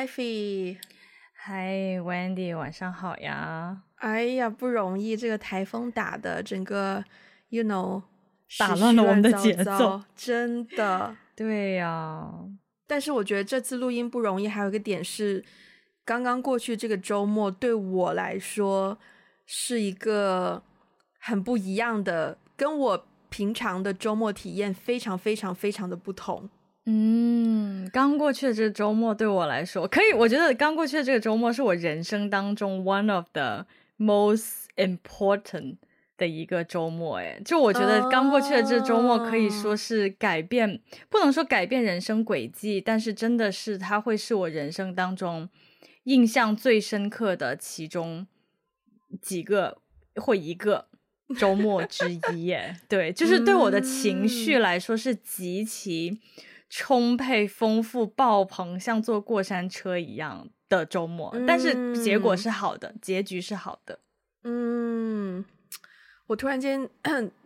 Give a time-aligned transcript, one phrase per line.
[0.00, 0.78] Ivy。
[1.34, 3.82] 嗨，Wendy，晚上好呀。
[3.96, 7.04] 哎呀，不容易，这个台风打的，整个
[7.50, 8.02] ，you know，
[8.58, 11.14] 打乱了我们的节奏，真的。
[11.36, 12.32] 对呀。
[12.86, 15.44] 但是我觉得这次录音不容易，还有一个点是，
[16.04, 18.98] 刚刚过去这个周末对我来说
[19.44, 20.62] 是一个
[21.18, 26.48] 很不一样的，跟我平常的周末体验非常非常非常的不同。
[26.86, 33.66] 嗯，刚过去的这个周末对我来说，可以，我觉得刚过去的这个周末是我人生当中 one of the
[33.98, 35.76] most important
[36.16, 37.18] 的一个周末。
[37.18, 40.80] 哎，就我觉得刚过去的这个周末可以说是改变，oh.
[41.10, 45.48] 不能说改变人生轨迹，但是真的是它会是我人生当中
[46.04, 48.26] 印象最深刻的其中
[49.20, 49.78] 几个
[50.16, 50.86] 或一个
[51.38, 52.46] 周末之一。
[52.46, 56.18] 耶，对，就是对我的情绪来说是极其。
[56.70, 63.98] 充沛、丰富、爆棚，像坐过山车一样的周末，嗯，但是结果是好的，结局是好的。
[64.44, 65.44] 嗯，
[66.28, 66.88] 我突然间，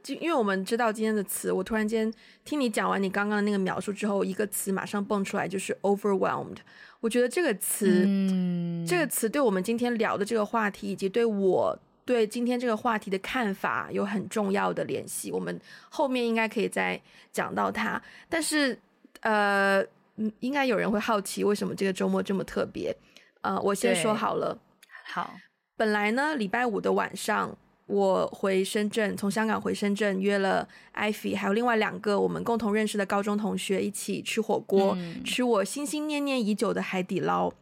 [0.03, 2.13] 就因为我们知道今天的词，我突然间
[2.45, 6.59] 听你讲完你刚刚的那个描述之后，一个词马上蹦出来，就是 overwhelmed。
[7.01, 15.33] 我觉得这个词，嗯，这个词对我们今天聊的这个话题，以及对我对今天这个话题的看法有很重要的联系。
[15.33, 15.59] 我们
[15.89, 17.01] 后面应该可以再
[17.33, 18.79] 讲到它，但是。
[19.25, 19.81] 呃，
[20.17, 22.95] 嗯，应该有人会好奇为什么这个周末这么特别。
[23.41, 24.59] 呃，我先说好了。
[25.07, 25.35] 好，
[25.77, 37.53] 本来呢，礼拜五的晚上，我回深圳，从香港回深圳，约了 Ivy 还有另外两个我们共同认识的高中同学一起吃火锅，嗯，吃我心心念念已久的海底捞。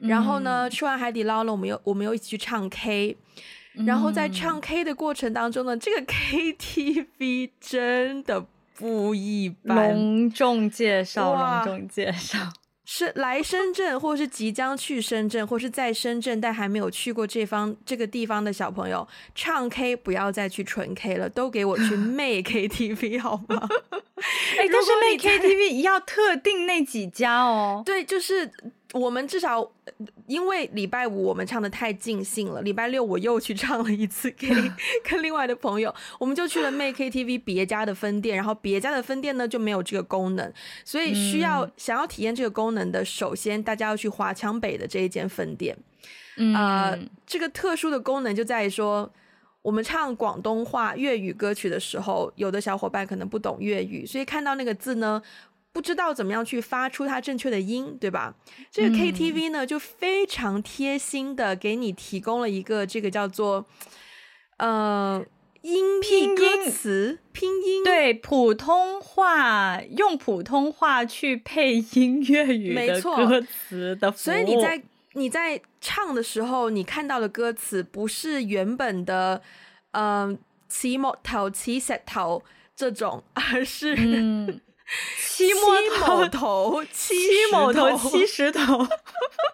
[0.00, 3.16] 然后呢，嗯，吃完海底捞了，我们又我们又一起去唱 K。
[3.86, 8.46] 然后在唱 K 的过程当中呢，这个 KTV 真的。
[8.76, 12.38] 不一般，隆重介绍，隆重介绍，
[12.84, 23.68] 是来深圳，或是即将去深圳，或是在深圳但还没有去过这方这个地方的小朋友，唱 K 不要再去纯 K 了，都给我去 妹 KTV 好吗？
[24.58, 27.82] 哎、欸，但是妹 KTV 要特定那几家哦。
[27.84, 28.50] 对，就是。
[28.92, 29.68] 我们至少
[30.26, 34.48] 因为礼拜五我们唱的太尽兴了，礼拜六我又去唱了一次 K，
[35.02, 40.50] 跟另外的朋友，我们就去了 妹 KTV 别家的分店，然后别家的分店呢就没有这个功能，
[40.84, 45.76] 所以需要、嗯、想要体验这个功能的，首先大家要去华强北的这一间分店。
[46.36, 49.12] 嗯、呃，这个特殊的功能就在于说，
[49.62, 55.20] 我们唱广东话粤语歌曲的时候，有的小伙伴可能不懂粤语，所以看到那个字呢。
[55.76, 58.34] 不知道怎么样去发出它正确的音，对吧？
[58.70, 63.66] 这个 KTV 呢，就非常贴心的给你提供了一个这个叫做
[64.56, 65.22] 呃
[65.60, 74.82] 音拼歌词拼音，对，普通话用普通话去配音粤语的歌词的，所以你在
[75.12, 79.42] 你在唱的时候，你看到的歌词不是原本的
[79.90, 80.38] 嗯，
[80.70, 82.42] 起木头起石头
[82.74, 83.94] 这种，而是。
[83.98, 84.58] 嗯
[85.18, 87.14] 七摸头，七
[87.50, 88.86] 某头，七石头，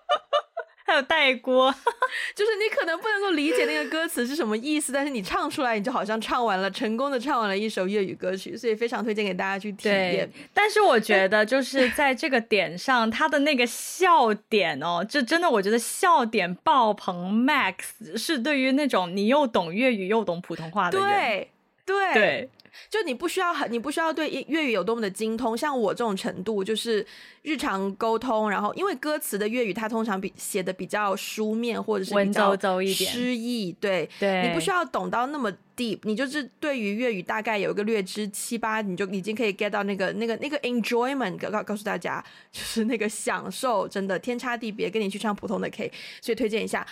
[0.84, 1.74] 还有带锅，
[2.36, 10.30] 就是你可能不能够理解那个歌词是什么意思，但是你唱出来，你就好像唱完了，成功的唱完了一首粤语歌曲，所以非常推荐给大家去体验。
[10.52, 21.50] 但是我觉得，就是 在这个点上，他的那个笑点哦，这真的我觉得笑点爆棚，max 是对于那种你又懂粤语又懂普通话的人，对
[21.86, 22.12] 对。
[22.12, 22.50] 对
[22.88, 27.06] 就你不需要很，你不需要对粤语有多么的精通，像我这种程度，就是
[27.42, 45.90] 日常沟通，然后因为歌词的粤语它通常比写的比较书面或者是文绉绉一点，诗意，对，对，你不需要懂到那么 deep，你就是对于粤语大概有一个略知七八，你就已经可以 get 到那个那个那个 enjoyment，告告诉大家， 就是那个享受，真的天差地别，跟你去唱普通的 K，
[46.20, 46.86] 所以推荐一下，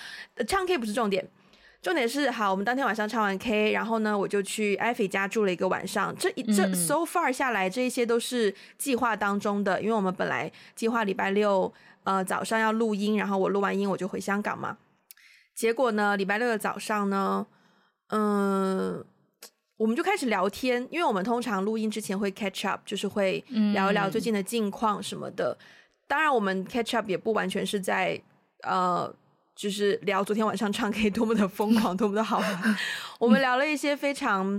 [0.46, 1.26] 唱 K 不是重点。
[1.82, 6.14] 重点是好，我们当天晚上唱完 K，然后呢，我就去艾菲家住了一个晚上。
[6.18, 11.72] 这一这 so far 下来，这一些都是计划当中的，因为我们本来计划礼拜六
[12.04, 14.76] 呃早上要录音，然后我录完音我就回香港嘛。
[15.54, 17.46] 结果呢，礼拜六的早上呢，
[18.08, 19.06] 嗯、呃，
[19.78, 23.42] 我们就开始聊天，因为我们通常录音之前会 catch up，就是会
[23.72, 25.56] 聊一聊最近的近况什么的。
[26.06, 28.20] 当然，我们 catch up 也不完全是在
[28.64, 29.14] 呃。
[29.60, 32.76] 就是聊昨天晚上唱 K 多么的疯狂，多么的好玩。
[33.18, 34.58] 我们聊了一些非常，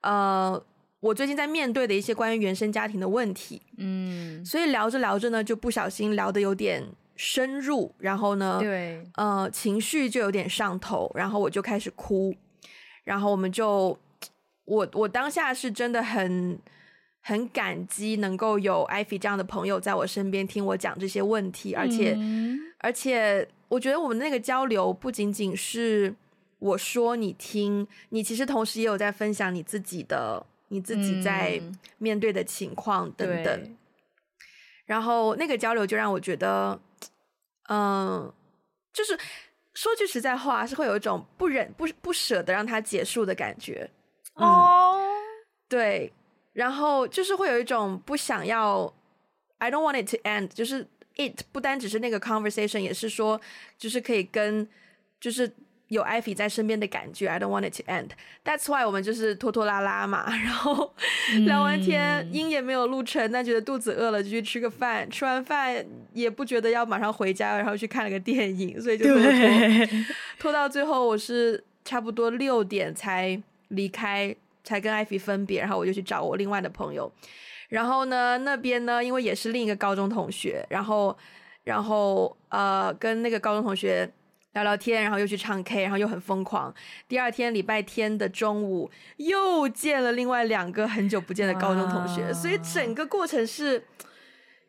[0.00, 0.60] 呃，
[0.98, 3.62] 我最近在面对的一些关于原生家庭的问题。
[3.78, 6.84] 嗯，所以聊着聊着呢，就不小心聊得有点
[7.14, 12.34] 深入，然后呢，对，呃，情绪就有点上头，然后我就开始哭，
[13.04, 13.96] 然后我们就，
[14.64, 16.58] 我我当下是真的很
[17.20, 26.14] 很感激能够有 Ivy 这样的朋友在我身边听我讲这些问题，而且、嗯、而且我觉得我们那个交流不仅仅是
[26.58, 31.58] 我说你听，你其实同时也有在分享你自己的你自己在
[31.96, 33.78] 面对的情况等等，嗯、
[34.84, 36.78] 然后那个交流就让我觉得，
[37.70, 38.30] 嗯，
[38.92, 39.18] 就是
[39.72, 43.88] 说句实在话，是会有一种不忍不不舍得让它结束的感觉。
[44.34, 45.02] 哦、嗯，
[45.66, 46.12] 对。
[46.52, 48.92] 然后就是会有一种不想要
[49.56, 50.86] ，I don't want it to end，就是
[51.16, 53.40] it 不单只是那个 conversation，也是说
[53.78, 54.66] 就是可以跟
[55.20, 55.50] 就是
[55.88, 58.10] 有 Ivy 在身边的感觉，I don't want it to end。
[58.44, 60.94] That's why 我们就是拖拖拉拉嘛， 然后
[61.44, 69.88] 聊完天，音也没有录成，但觉得肚子饿了就去吃个饭，吃完饭也不觉得要马上回家，然后去看了个电影，所以就拖拖拖，
[70.40, 74.34] 拖到最后我是差不多六点才离开。
[74.64, 77.12] 才跟艾菲分别，然后我就去找我另外的朋友，
[77.72, 81.16] 然后呢，那边呢，因为也是另一个高中同学，然后，
[81.64, 84.06] 然后呃，跟那个高中同学
[84.52, 86.74] 聊聊天，然后又去唱 K，然后又很疯狂。
[87.08, 93.82] 第二天礼拜天的中午又见了另外两个很久不见的高中同学，所以整个过程是，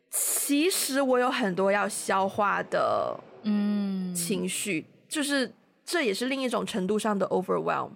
[0.08, 5.52] 其实我有很多要消化的，嗯，情绪，嗯、就是
[5.84, 7.90] 这也是另一种程度上的 overwhelm。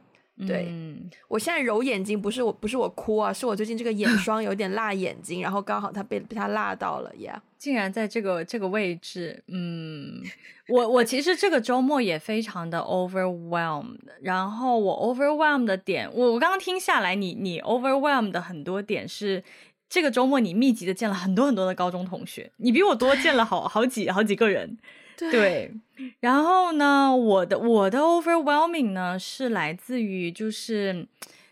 [0.46, 7.34] 对，嗯、我现在揉眼睛，不是我，不是我哭啊，是我最近这个眼 霜有点辣眼睛，然后刚好它被被它辣到了呀。
[7.36, 7.48] Yeah.
[7.58, 10.22] 竟然在这个这个位置，嗯，
[10.68, 19.42] 我我其实这个周末也非常的 overwhelmed，然后我 overwhelmed 的点，我我刚刚听下来你，你你 overwhelmed 的很多点是
[19.88, 24.78] 这个周末你密集的见了很多很多的高中同学，你比我多见了好好几好几个人。
[25.18, 25.74] 对，对，
[26.20, 31.08] 然后呢，我的我的 overwhelming 呢是来自于就是，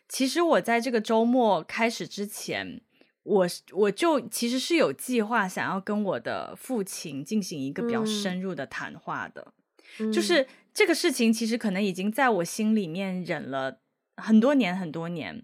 [0.08, 2.80] 其实我在这个周末开始之前，
[3.24, 9.52] 我我就其实是有计划想要跟我的父亲进行一个比较深入的谈话的，
[9.98, 13.78] 嗯、就是这个事情其实可能已经在我心里面忍了
[14.16, 15.42] 很多年很多年。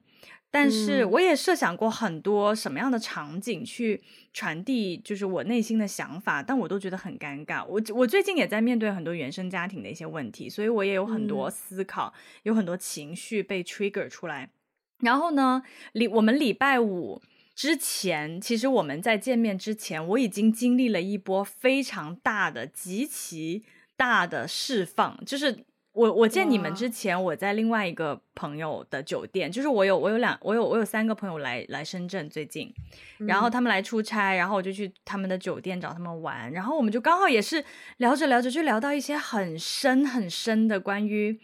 [0.54, 4.02] 但是我也设想过很多什么样的场景去
[4.34, 7.64] 传递，就是我内心的想法，但我都觉得很尴尬。
[7.64, 14.50] 我我最近也在面对很多原生家庭的一些问题，所以我也有很多思考，嗯、有很多情绪被 trigger 出来。
[15.00, 15.62] 然后呢，
[15.94, 17.22] 礼我们礼拜五
[17.54, 23.64] 之前，其实我们在见面之前，我已经经历了一波非常大的、极其
[23.96, 25.64] 大的释放，就是。
[25.92, 32.72] 我我见你们之前，我在另外一个朋友的酒店，就是我有我有两我有我有三个朋友来来深圳最近，
[33.18, 37.62] 然后他们来出差，然后我就去他们的酒店找他们玩，然后我们就刚好也是
[37.98, 41.38] 聊着聊着就聊到一些很深很深的关于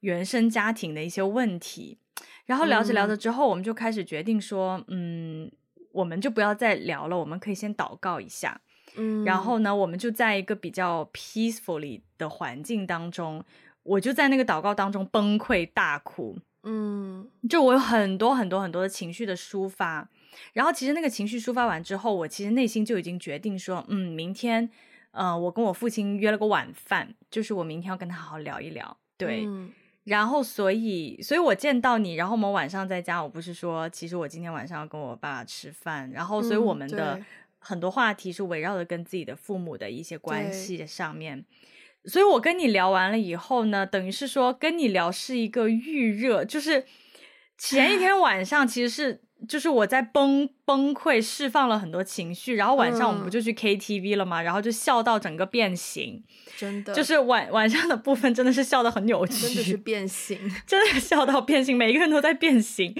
[0.00, 1.98] 原生家庭的一些问题，
[2.46, 5.52] 然后聊着聊着之后，我们就开始决定说，嗯，
[5.92, 8.58] 我们就不要再聊了，我们可以先祷告一下，
[8.96, 13.44] 嗯，然后呢，我们就在一个比较 peacefully 的环境当中。
[13.84, 20.08] 我就在那个祷告当中崩溃大哭，嗯，就我有很多很多很多的情绪的抒发，
[20.52, 24.70] 然后其实那个情绪抒发完之后，我其实内心就已经决定说，嗯，明天，
[25.10, 29.72] 呃，我跟我父亲约了个晚饭，就是我明天要跟他好好聊一聊，对，嗯，
[30.04, 37.20] 然后所以，所以我见到你，然后我们晚上在家，我不是说，其实我今天晚上要跟我爸吃饭，然后所以我们的
[37.58, 41.44] 很多话题是围绕着跟自己的父母的一些关系上面。
[42.04, 46.84] 所以我跟你聊完了以后呢，等于是说跟你聊是一个预热，就是
[47.56, 54.42] 前一天晚上其实是就是我在崩崩溃释放了很多情绪，然后晚上我们不就去 KTV 了吗？
[54.42, 56.24] 嗯、然后就笑到整个变形，
[56.56, 62.92] 真的就是晚晚上的部分真的是笑得很扭曲，真的是变形， 真的笑到变形，每一个人都在变形。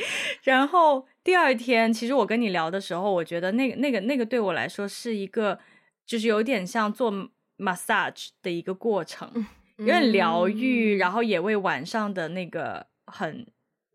[0.45, 5.59] 然后第二天，其实我跟你聊的时候，我觉得那个那个那个对我来说是一个，
[6.07, 7.13] 就是有点像做。
[7.59, 9.31] Massage 的一个过程，
[9.77, 13.47] 有点疗愈，嗯、然后也为晚上的那个很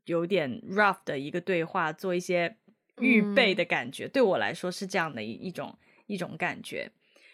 [0.06, 2.56] 有点 rough 的一个对话做一些
[3.00, 4.06] 预备的感觉。
[4.06, 6.92] 嗯、对我来说是这样的一一种一种感觉。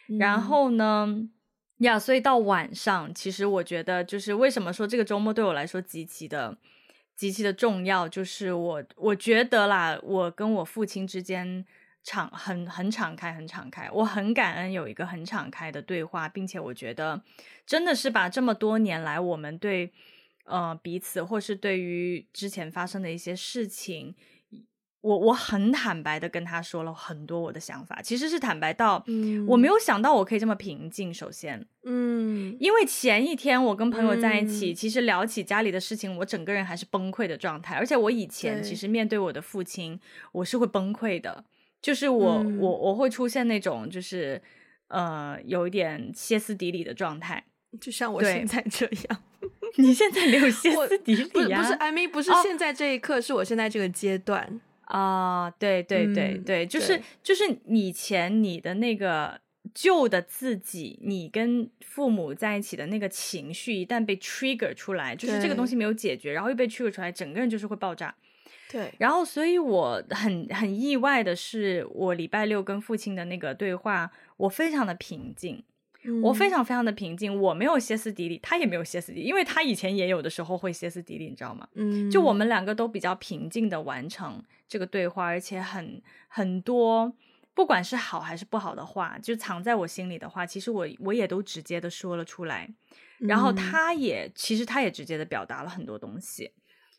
[0.08, 1.30] 嗯、然后呢，
[1.78, 6.58] 呀，所以到晚上，其实我觉得就是为什么说这个周末对我来说极其的
[7.16, 11.66] 极其的重要，就是我我觉得啦，我跟我父亲之间。
[12.04, 13.90] 敞很很敞开，很敞开。
[13.92, 17.22] 我很感恩有一个很敞开的对话，并且我觉得
[17.66, 19.92] 真的是把这么多年来我们对
[20.46, 24.14] 呃彼此，或是对于之前发生的一些事情，
[25.02, 29.04] 我我很坦白的跟他说了很多我的想法，其实是坦白到，
[29.48, 31.14] 我没有想到我可以这么平静。
[31.14, 37.76] 首先，嗯，因为前一天我跟朋友在一起，嗯、其实聊起家里的事情，我整个人还是崩溃的状态。
[37.76, 40.00] 而且我以前其实面对我的父亲，
[40.32, 41.44] 我是会崩溃的，
[41.84, 44.42] 就是我、嗯、我我会出现那种就是
[44.88, 47.44] 呃有一点歇斯底里的状态，
[47.80, 49.24] 就像我现在这样。
[49.78, 51.30] 你现在没有歇斯底里啊？
[51.32, 54.60] 不是不是，I mean 不是现在这一刻，哦、是我现在这个阶段。
[54.86, 59.40] 啊，uh, 对对对对，嗯、就是就是以前你的那个
[59.74, 68.14] 旧的自己，你跟父母在一起的那个情绪，一旦被 trigger 出来，就是这个东西没有解决，然后又被 trigger 出来，整个人就是会爆炸。
[68.74, 75.64] 对，然后所以我很很意外的是，我礼拜六跟父亲的那个对话，我非常的平静。
[76.22, 81.66] 我非常非常的平静，我没有歇斯底里，他也没有歇斯底里，因为他以前也有的时候会歇斯底里，你知道吗？
[81.76, 87.14] 嗯，就我们两个都比较平静的完成这个对话，而且很很多，
[87.54, 92.70] 不管是好还是不好的话，就藏在我心里的话，其实我我也都直接的说了出来，
[93.20, 96.52] 然后他也、嗯、其实他也直接的表达了很多东西，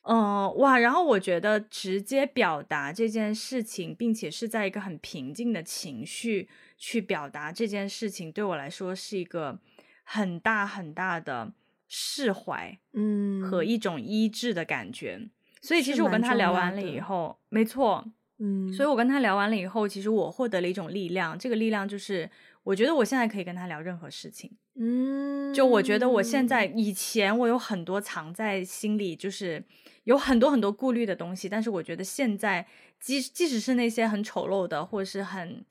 [0.04, 6.48] 嗯、呃，哇，然后我觉得直接表达这件事情，并且是在一个很平静的情绪。
[6.76, 9.58] 去表达这件事情对我来说是一个
[10.02, 11.52] 很大很大的
[11.88, 15.16] 释怀，嗯，和一种医治的感觉。
[15.18, 15.30] 嗯、
[15.62, 18.04] 所以其实我跟他聊完了以后，没错，
[18.38, 21.38] 嗯，所以我跟他聊完了以后，其实我获得了一种力量。
[21.38, 22.28] 这个力量就是，
[22.64, 29.64] 我觉得我现在可以跟他聊任何事情，嗯，就我觉得我现在以前我有很多藏在心里，就是
[30.04, 32.66] 有很多很多顾虑的东西，但是我觉得现在
[32.98, 35.64] 即即使是那些很丑陋的，或者是很。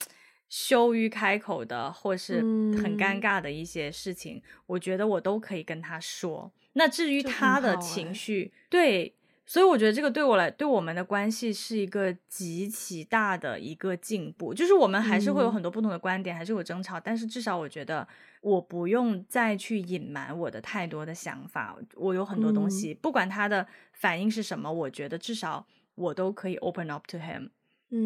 [0.49, 6.51] 羞于开口的，或是很尴尬的一些事情，嗯、我觉得我都可以跟他说。
[6.73, 14.53] 那至于他的情绪，对，所以我觉得这个对我来，对我们的关系是一个极其大的一个进步。
[14.53, 18.07] 就是我们还是会有很多不同的观点，嗯、还是有争吵，但是至少我觉得
[18.41, 21.77] 我不用再去隐瞒我的太多的想法。
[21.95, 27.49] 我有很多东西，嗯、不管他的反应是什么，我觉得至少我都可以 open up to him。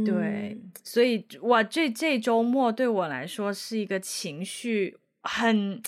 [0.06, 5.82] 对，所以哇，这这周末对我来说是一个情绪很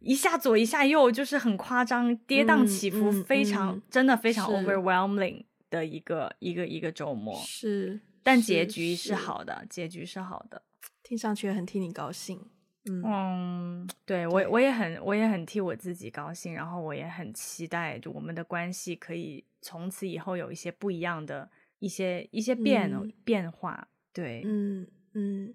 [0.00, 7.34] 一下左一下右，就是很夸张，跌宕起伏，非常、真的非常 overwhelming 的一个一个一个周末。
[7.46, 10.62] 是，但结局是好的，结局是好的，
[11.02, 12.40] 听上去很替你高兴。
[12.86, 21.50] 嗯，嗯对我我也很我也很替我自己高兴，然后我也很期待，就我们的关系可以从此以后有一些不一样的。
[21.80, 25.54] 一些一些变、嗯、变化，对，嗯嗯，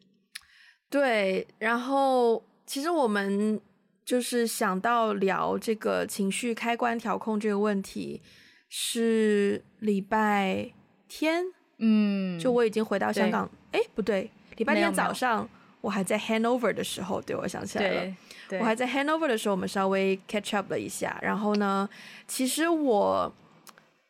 [0.90, 1.46] 对。
[1.60, 3.62] 然后其实我们
[4.06, 8.22] 就是想到聊这个情绪开关调控这个问题，
[8.70, 10.72] 是礼拜
[11.08, 11.44] 天，
[11.80, 15.50] 嗯，就我已经回到香港，哎，不对，礼拜天早上
[15.82, 18.16] 我还在 Hanover 的时候，对，我想起来了，
[18.60, 21.18] 我还在 Hanover 的时候，我们稍微 catch up 了一下。
[21.22, 21.90] 然后呢，
[22.28, 23.34] 其实我，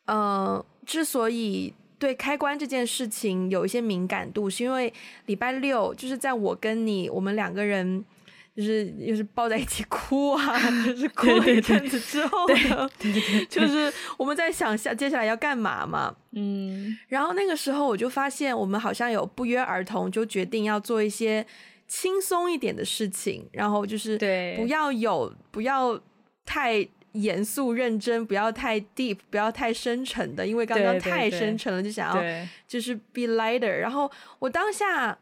[0.04, 4.92] 嗯、呃，之所以对开关这件事情有一些敏感度，是因为
[5.24, 8.04] 礼拜六就是在我跟你我们两个人
[8.56, 12.90] 就是又是抱在一起哭啊， 就是哭了一阵子之后呢，
[13.50, 21.46] 就是我们在想下接下来要干嘛嘛，嗯，然后那个时候我就发现我们好像有不约而同就决定要做一些
[21.86, 24.16] 轻松一点的事情，然后就是
[24.56, 26.00] 不要有不要
[26.44, 26.88] 太。
[27.12, 33.74] 严肃认真，不要太 deep，不要太深沉的，因为刚刚太深沉了，就想要就是 be lighter。
[33.78, 35.16] 然后我当下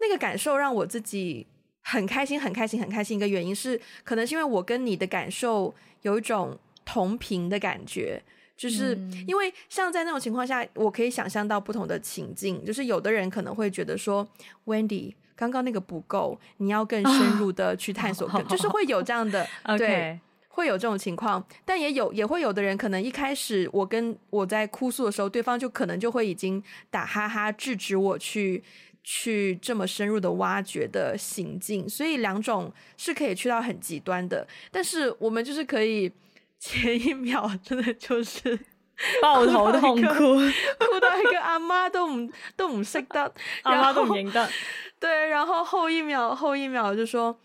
[0.00, 1.46] 那个感受让我自己
[1.84, 3.16] 很开心，很开心，很开心。
[3.16, 5.72] 一个原因是，可能是因为我跟你的感受
[6.02, 8.20] 有一种同频的感觉，
[8.56, 8.98] 就是
[9.28, 14.26] 因为像在那种情况下，我可以想象到不同的情境，就是有的人可能会觉得说
[14.64, 19.46] ，Wendy 刚刚那个不够，你要更深入的去探索， 更就是会有这样的
[19.78, 20.18] 对。
[20.56, 26.62] 会有这种情况，但也有也会有的人，可能一开始我跟我在哭诉的时候，对方就可能就会已经
[26.92, 28.62] 打哈哈制止我去
[29.04, 34.44] 去这么深入的挖掘的行径，所以两种是可以去到很极端的。
[34.72, 36.10] 但是我们就是可以
[36.58, 38.58] 前一秒真的就是
[39.22, 40.34] 抱头痛哭，
[40.78, 43.32] 哭到一个阿妈都唔都唔识得，
[43.62, 44.48] 阿妈都唔认得，
[44.98, 47.38] 对，然后后一秒后一秒就说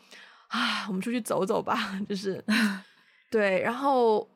[0.47, 2.43] 啊，我们出去走走吧，就是。
[3.31, 4.27] 对，然后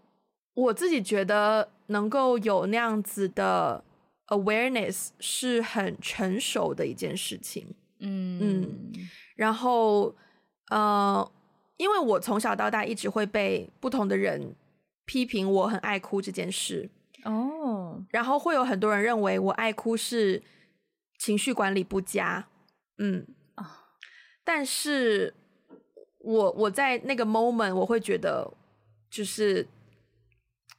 [0.53, 3.83] 我自己觉得能够有那样子的
[4.27, 7.67] awareness 是很成熟的一件事情。
[7.99, 8.39] 嗯。
[8.41, 8.93] 嗯，
[9.35, 10.15] 然后
[10.69, 11.31] 呃，
[11.77, 14.55] 因为我从小到大一直会被不同的人
[15.05, 16.89] 批评我很爱哭这件事，
[17.25, 20.41] 哦，然后会有很多人认为我爱哭是
[21.17, 22.47] 情绪管理不佳，
[22.97, 23.27] 嗯。
[23.55, 23.65] 啊，哦、
[24.43, 25.33] 但是
[26.19, 28.51] 我我在那个 moment 我会觉得
[29.09, 29.67] 就是。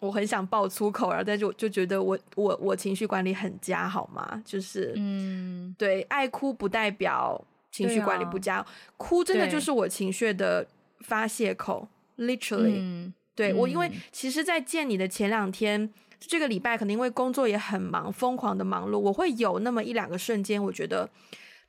[0.00, 4.42] 我很想爆粗口，然后但是我就觉得我我我情绪管理很佳，好吗？
[4.44, 8.66] 就是嗯，对，爱哭不代表情绪管理不佳，啊、
[8.98, 10.66] 哭真的就是我情绪的
[11.00, 11.88] 发泄口
[12.18, 13.14] ，literally、嗯。
[13.34, 21.08] 对、嗯、我，因为其实，在见你的前两天，这个礼拜可能因为工作也很忙，疯狂的忙碌，我会有那么一两个瞬间，我觉得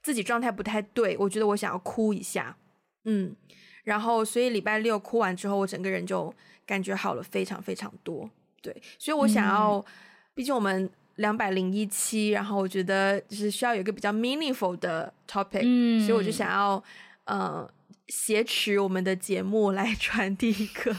[0.03, 2.57] 自己状态不太对，我觉得我想要哭一下，
[3.05, 3.36] 嗯，
[3.84, 6.34] 然后所以礼拜六哭完之后，我整个人就。
[6.65, 8.29] 感觉好了非常非常多，
[8.62, 9.86] 对，所以我想要，嗯、
[10.34, 16.84] 毕竟我们两百零一期，然后我觉得就是需要有一个比较 meaningful 的 topic，嗯，所以我就想要，
[17.25, 17.69] 呃，
[18.07, 20.95] 挟持我们的节目来 传递一个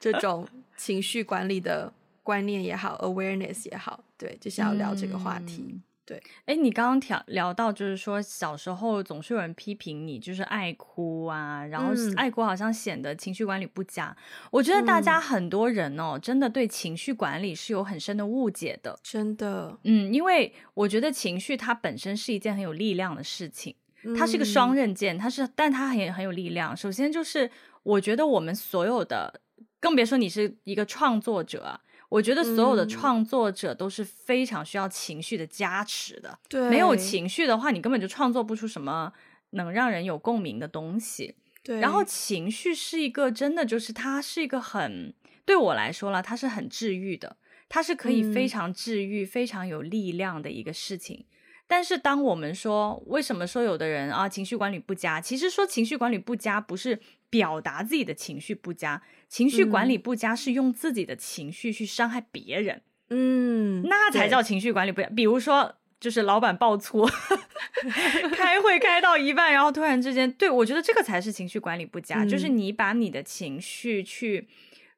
[0.00, 0.46] 这种
[0.76, 5.64] 情绪管理的观念也好，awareness 也好，对，就想要聊这个话题。
[5.68, 14.16] 嗯对，哎，你刚刚聊聊到，就是说小时候总是有人批评你，就是爱哭啊，然后爱哭好像显得情绪管理不佳。
[14.16, 19.76] 嗯、我觉得大家很多人哦，真的对情绪管理是有很深的误解的，真的。
[19.82, 23.74] 嗯，因为我觉得情绪它本身是一件很有力量的事情，
[24.16, 26.76] 它是一个双刃剑，它是，但它很很有力量。
[26.76, 27.50] 首先就是
[27.82, 29.40] 我觉得我们所有的，
[29.80, 31.80] 更别说你是一个创作者啊。
[32.08, 36.38] 我觉得所有的创作者都是非常需要情绪的加持的。
[36.48, 39.12] 对，没有情绪的话，你根本就创作不出什么
[39.50, 41.34] 能让人有共鸣的东西。
[41.62, 45.12] 对，然后情绪是一个真的，就是它是一个很，
[45.44, 47.36] 对我来说啦，它是很治愈的，
[47.68, 51.26] 它是可以非常治愈、嗯、非常有力量的一个事情。
[51.68, 59.02] 但是当我们说为什么说有的人啊情绪管理不佳，其实说情绪管理不佳不是表达自己的情绪不佳。
[59.28, 62.80] 情绪管理不佳是用自己的情绪去伤害别人，
[63.10, 65.08] 嗯，那才叫情绪管理不佳。
[65.08, 67.04] 比如说，就是老板爆粗，
[68.32, 74.46] 开会开到一半，然后突然之间，对，我觉得这个才是情绪管理不佳，嗯、就是你把你的情绪去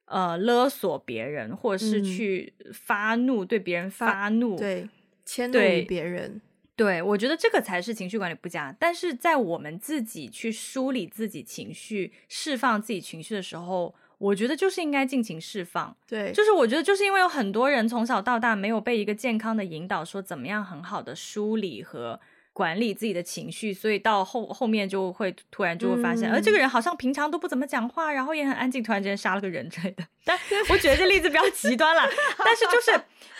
[0.04, 4.88] 呃勒索别人，或者是去发怒，嗯、对别人发怒，发对，
[5.24, 6.40] 迁怒于别人。
[6.78, 8.74] 对，我觉得这个才是情绪管理不佳。
[8.78, 13.94] 但是在我们自己去梳理自己情绪、释放自己情绪的时候。
[14.18, 22.18] 我觉得就是应该尽情释放，对，就是我觉得就是因为有很多人从小到大没有被一个健康的引导，说怎么样很好的梳理和
[22.58, 30.04] 管理自己的情绪，所以到后后面就会突然就会发现，而、嗯、这个人好像平常都不怎么讲话，然后也很安静，突然之间杀了个人之类的。
[30.24, 30.36] 但
[30.68, 32.02] 我觉得这例子比较极端了，
[32.44, 32.90] 但是就是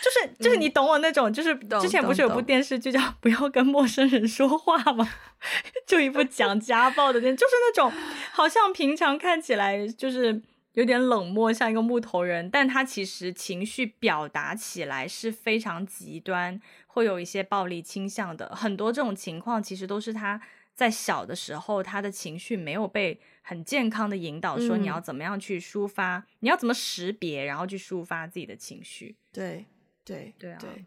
[0.01, 5.05] 就是就是你懂我那种，就是之前不是有部电视剧叫《不要跟陌生人说话》吗？
[5.85, 7.91] 就一部讲家暴的电，就是那种
[8.31, 10.41] 好像平常看起来就是。
[10.73, 18.49] 有点冷漠，像一个木头人，但他其实情绪表达起来是非常极端，会有一些暴力倾向的。
[18.55, 20.41] 很多这种情况其实都是他
[20.75, 29.15] 在小的时候，他的情绪没有被很健康的引导，说你要怎么样去抒发，嗯、你要怎么识别，然后去抒发自己的情绪。
[29.31, 29.65] 对
[30.03, 30.57] 对对啊！
[30.59, 30.85] 对，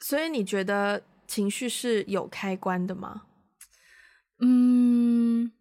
[0.00, 3.22] 所以你觉得情绪是有开关的吗？
[4.40, 5.52] 嗯。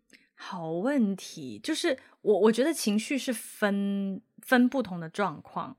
[0.41, 5.75] 好问题，就是我我觉得情绪是分分不同的状况，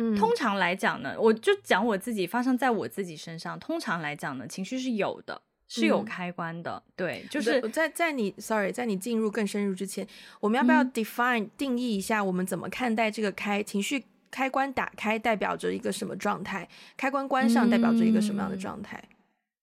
[0.00, 10.06] 嗯，通常来讲呢，我就讲我自己发生在我自己身上，通常来讲呢，情绪是有的，是有开关的，嗯、对，就是在在你 sorry，在你进入更深入之前，
[10.40, 19.04] 我们要不要 define、嗯、定义一下，我们怎么看待这个开情绪开关打开代表着一个什么状态，开关关上代表着一个什么样的状态？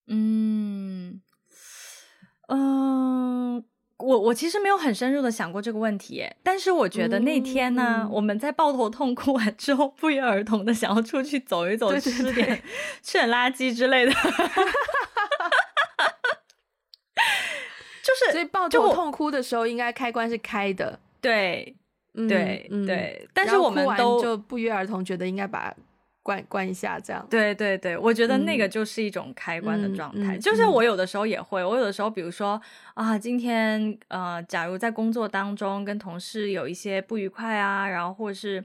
[0.06, 1.20] 嗯
[2.48, 3.58] 嗯。
[3.58, 3.64] 呃
[3.98, 12.64] 我我其实没有很深入的想过这个问题，但是我觉得那天呢，嗯、我们在抱头痛哭完之后，不约而同的想要出去走一走，对对对，吃点
[13.02, 14.12] 吃点垃圾之类的，
[18.04, 21.76] 就是所以抱头痛哭的时候，应该开关是开的，对
[22.14, 25.74] 对对，但是我们都就不约而同觉得应该把。
[26.28, 30.36] 关关一下，这样对对对，我觉得那个就是一种开关的状态。
[30.36, 32.62] 嗯、就是我有的时候也会，我有的时候，比如说
[32.96, 38.62] 啊，今天呃，假如在工作当中跟同事有一些不愉快啊，然后或者是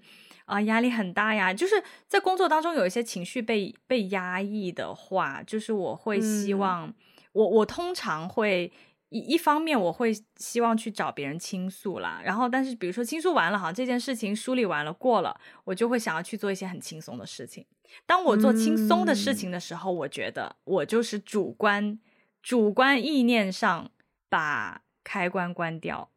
[0.47, 6.95] 啊压力很大呀，就是在工作当中有一些情绪被被压抑的话，就是我会希望、嗯、
[7.35, 8.73] 我我通常会。
[9.13, 17.67] 一一方面，我会希望去找别人倾诉啦，然后，但是比如说倾诉完了，好像这件事情梳理完了过了，我就会想要去做一些很轻松的事情。
[18.07, 21.99] 当我做轻松的事情的时候，嗯、我觉得我就是主观
[22.43, 23.91] 主观意念上
[24.31, 26.09] 把开关关掉，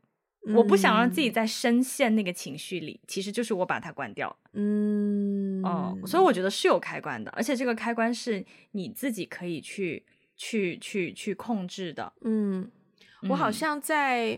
[0.48, 4.34] 嗯、我不想让自己再深陷那个情绪里，其实就是我把它关掉。
[4.54, 10.06] 嗯，哦、嗯，所以我觉得是有开关的，而且这个开关是你自己可以去
[10.38, 12.14] 去去去控制的。
[12.22, 12.72] 嗯，
[13.30, 14.38] 我好像在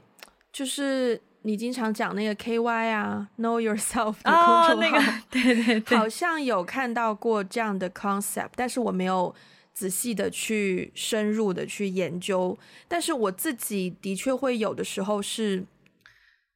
[0.52, 9.34] 就是你经常讲那个 KY 啊，Know Yourself 的公众号，哦，那个对对对，好像有看到过这样的 concept，但是我没有
[9.73, 12.58] 仔细的去深入的去研究。
[12.88, 15.65] 但是我自己的确会有的时候是，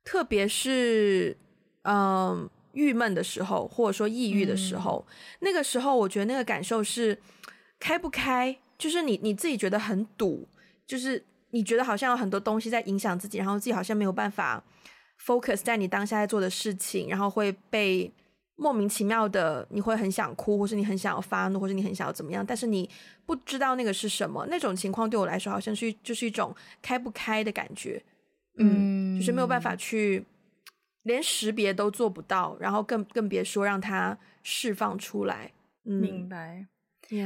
[0.03, 1.37] 特别是
[1.83, 2.49] 嗯。
[2.73, 7.19] 郁闷的时候，或者说抑郁的时候，嗯，那个时候我觉得那个感受是
[7.81, 10.47] 开不开，就是你你自己觉得很堵，
[10.87, 14.63] 就是你觉得好像有很多东西在影响自己，然后自己好像没有办法
[15.23, 18.11] focus 在你当下在做的事情，然后会被
[18.55, 22.89] 莫名其妙的，你会很想哭，或是你很想要发怒，或是你很想要怎么样，但是你
[23.25, 28.03] 不知道那个是什么，那种情况对我来说好像是就是一种开不开的感觉，
[28.57, 30.25] 嗯，嗯，就是没有办法去。
[31.03, 35.51] 连识别都做不到，然后更更别说让它释放出来。
[35.83, 36.67] 嗯、明白。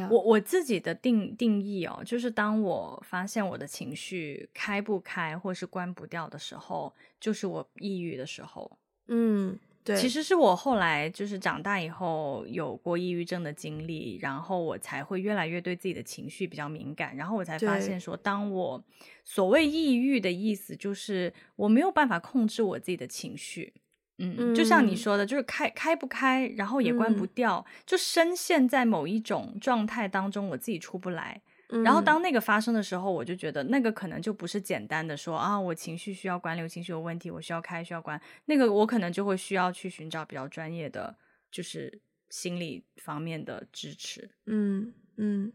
[0.10, 8.78] 我我自己的定定义哦，就是当我发现我的情绪开不开或是关不掉的时候，就是我抑郁的时候。
[9.08, 9.58] 嗯。
[9.86, 18.84] 对，其实是我后来就是长大以后有过抑郁症的经历，然后我才会越来越对自己的情绪比较敏感，然后我才发现说，当我
[19.24, 23.72] 所谓抑郁的意思就是我没有办法控制我自己的情绪，
[24.18, 31.42] 嗯，嗯，就像你说的，就是开开不开，然后也关不掉，嗯，就深陷在某一种状态当中，我自己出不来。
[31.84, 38.22] 然后当那个发生的时候，我就觉得那个可能就不是简单的说啊，我情绪需要管理，我情绪有问题，我需要开，需要关。
[38.46, 41.16] 那个我可能就会需要去寻找比较专业的，
[41.52, 42.00] 就是
[42.30, 44.30] 心理方面的支持。
[44.46, 45.52] 嗯嗯，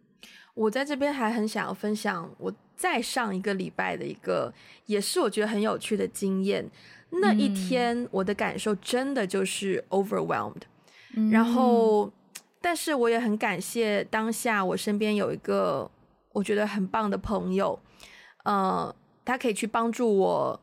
[0.54, 4.52] 我在这边还很想要分享我再上一个礼拜的一个，
[4.86, 6.64] 也是我觉得很有趣的经验。
[7.22, 10.62] 那一天我的感受真的就是 overwhelmed，
[11.14, 12.10] 嗯，然后
[12.60, 15.90] 但是我也很感谢当下我身边有一个。
[16.32, 17.76] 我觉得很棒的朋友，
[18.44, 20.60] 呃，他可以去帮助我，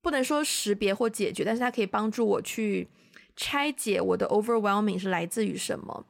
[0.00, 2.88] 不能说识别或解决，但是他可以帮助我去
[3.36, 6.06] 拆解我的 overwhelming 是来自于什么。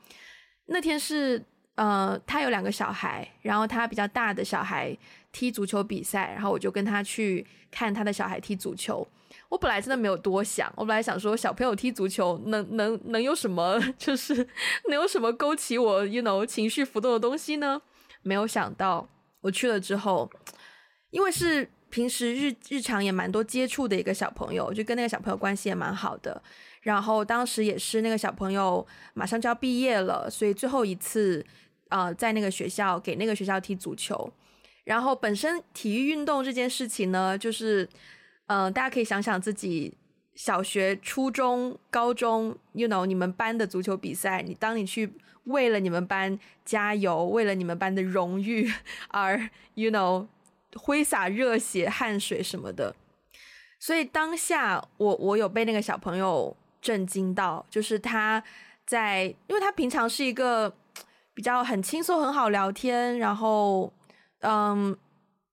[0.67, 1.45] 那天是，
[1.75, 4.97] 呃，他有两个小孩，然后他比较大的小孩
[5.33, 9.07] 踢足球比赛，然后我就跟他去看他的小孩踢足球。
[9.49, 14.35] 我本来真的没有多想，我本来想说小朋友踢足球能能能有什么， 就是
[14.89, 17.81] 能有什么勾起我 you know 情绪浮动的东西呢？
[18.23, 19.09] 没有想到
[19.41, 20.31] 我去了之后，
[21.11, 26.43] 因为是平时日日常也蛮多接触的一个小朋友，就跟那个小朋友关系也蛮好的。
[26.83, 31.45] 然后当时也是那个小朋友马上就要毕业了，所以最后一次
[31.89, 34.33] 呃在那个学校给那个学校踢足球。
[34.85, 37.89] 然后本身体育运动这件事情呢，就是
[38.47, 39.97] 嗯、大家可以想想自己
[40.35, 45.13] 小学、初中、高中，you know，你们班的足球比赛，你当你去。
[45.45, 48.71] 为了你们班加油，为了你们班的荣誉
[49.09, 50.27] 而，you know，
[50.77, 52.95] 挥洒热血、汗水什么的。
[53.81, 58.41] 所以当下我我有被那个小朋友震惊到，就是他
[58.87, 60.73] 在，因为他平常是一个
[61.33, 63.91] 比较很轻松、很好聊天，然后
[64.41, 64.97] 嗯，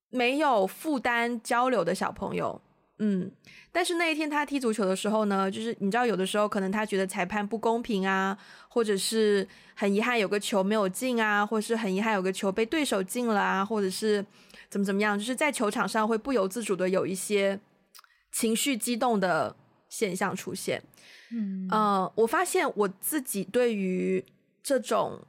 [0.09, 2.61] 没有负担交流的小朋友。
[2.99, 3.31] 嗯，
[3.71, 8.35] 但是那一天他踢足球的时候呢，就是你知道，有的时候可能他觉得裁判不公平啊，
[8.69, 14.25] 或者是很遗憾有个球没有进啊，或者是很遗憾有个球被对手进了啊，或者是
[14.67, 17.59] 怎么怎么样，就是在球场上会不由自主的有一些
[18.31, 19.55] 情绪激动的
[19.89, 20.81] 现象出现。
[21.31, 24.25] 嗯，呃，我发现我自己对于
[24.63, 25.21] 这种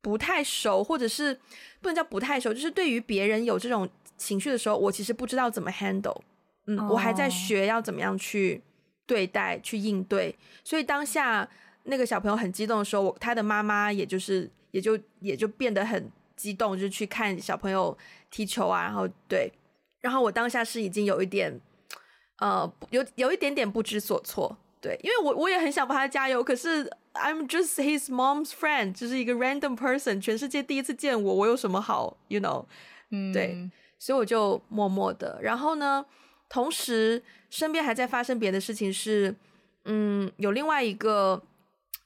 [0.00, 1.34] 不太熟，或者是
[1.80, 6.20] 不能叫不太熟，就是对于别人有这种情绪的时候，我其实不知道怎么 handle。
[6.66, 8.62] 嗯，我还在学要怎么样去
[9.06, 11.48] 对待、去应对，所以当下
[11.84, 17.96] 那个小朋友很激动的时候，我他的妈妈也就是也就也就变得很激动，就是去看小朋友
[18.30, 19.50] 踢球啊，然后对，
[20.00, 21.58] 然后我当下是已经有一点
[22.40, 32.64] 呃有有一点点不知所措，对，因为我我也很想帮他加油，可是 I'm just his mom's friend，就是一个 random person，全世界第一次见我，我有什么好，you know，
[33.10, 36.04] 嗯，对，所以我就默默的，然后呢。
[36.50, 39.36] 同时，身边还在发生别的事情，是，
[39.84, 41.42] 嗯，有另外一个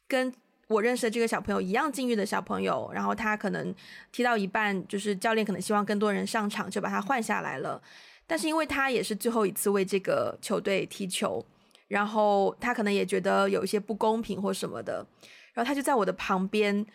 [0.08, 0.34] 跟
[0.66, 3.72] 我认识的这个小朋友一样境遇的小朋友，然后他可能
[4.10, 7.80] 踢到一半，就是教练可能希望更多人上场，就把他换下来了。
[8.26, 11.46] 但是因为他也是最后一次为这个球队踢球，
[11.92, 15.06] 然后他可能也觉得有一些不公平或什么的，
[15.52, 16.86] 然后他就在我的旁边，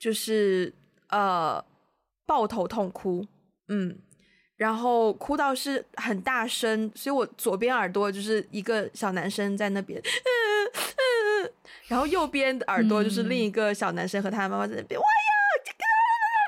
[0.00, 0.74] 就是
[1.10, 1.64] 呃
[2.26, 3.24] 抱头痛哭，
[3.68, 3.98] 嗯。
[4.56, 10.00] 然后哭到是很大声，所以我左边耳朵就是一个小男生在那边，
[11.88, 15.04] 然后右边的耳朵就是另一个小男生和他的妈妈在那边，哇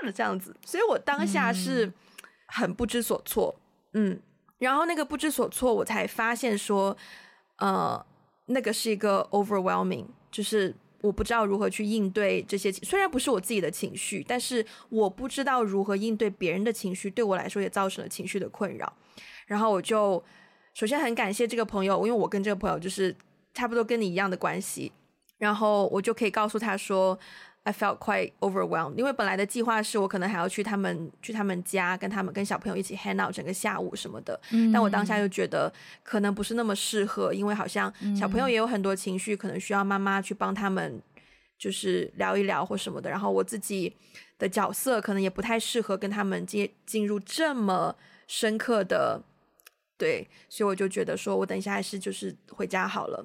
[0.04, 1.92] 呀，这样子，所以我当下是
[2.46, 3.52] 很不知所措，
[3.94, 4.20] 嗯，
[4.58, 6.96] 然后那个不知所措，我才发现说，
[7.58, 8.04] 呃，
[8.46, 10.74] 那个是一个 overwhelming，就是。
[11.04, 18.90] 我不知道如何去应对这些，虽然不是我自己的情绪，但是我不知道如何应对别人的情绪，对我来说也造成了情绪的困扰。
[19.46, 20.24] 然后我就
[20.72, 23.14] 首先很感谢这个朋友，因为我跟这个朋友就是
[23.52, 24.92] 差不多跟你一样的关系，
[25.36, 27.18] 然后我就可以告诉他说。
[27.66, 34.38] I felt quite overwhelmed，因为本来的计划是我可能还要去他们去他们家，跟他们跟小朋友一起 hang out 整个下午什么的。
[34.50, 35.72] 嗯，但我当下就觉得
[36.02, 41.00] 可能不是那么适合，因为好像小朋友也有很多情绪，可能需要妈妈去帮他们，
[41.58, 43.08] 就是聊一聊或什么的。
[43.08, 43.96] 然后我自己
[44.38, 47.96] 的角色可能也不太适合跟他们进进入这么
[48.26, 49.22] 深刻的，
[49.96, 53.24] 对，所以我就觉得说我等一下还是就是回家好了。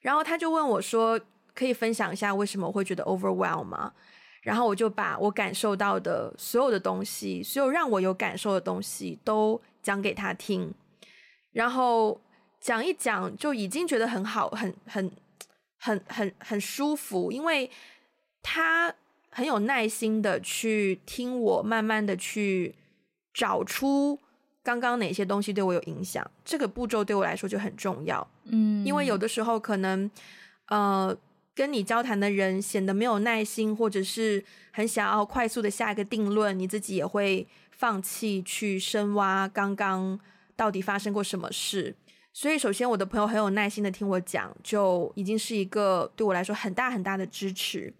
[0.00, 1.20] 然后他就问我说。
[1.56, 3.92] 可以分享一下为什么我会觉得 overwhelm 吗？
[4.42, 10.72] 然后我就把我感受到的所有的东西，所有让我有感受的东西都讲给他听，
[11.50, 12.20] 然后
[12.60, 15.10] 讲一讲就已经觉得很好，很很
[15.80, 17.68] 很很很舒服，因为
[18.40, 18.94] 他
[19.30, 22.72] 很有耐心的去听我，慢慢的去
[23.34, 24.16] 找出
[24.62, 28.24] 刚刚哪些东西对我有影响，这个步骤对我来说就很重要。
[28.44, 30.08] 嗯，因为有的时候可能
[30.68, 31.16] 呃。
[31.56, 40.20] 跟你交谈的人显得没有耐心，或者是很想要快速的下一个定论，你自己也会放弃去深挖刚刚
[40.54, 41.96] 到底发生过什么事。
[42.34, 47.90] 所以，首先我的朋友很有耐心的听我讲，就已经是一个对我来说很大很大的支持。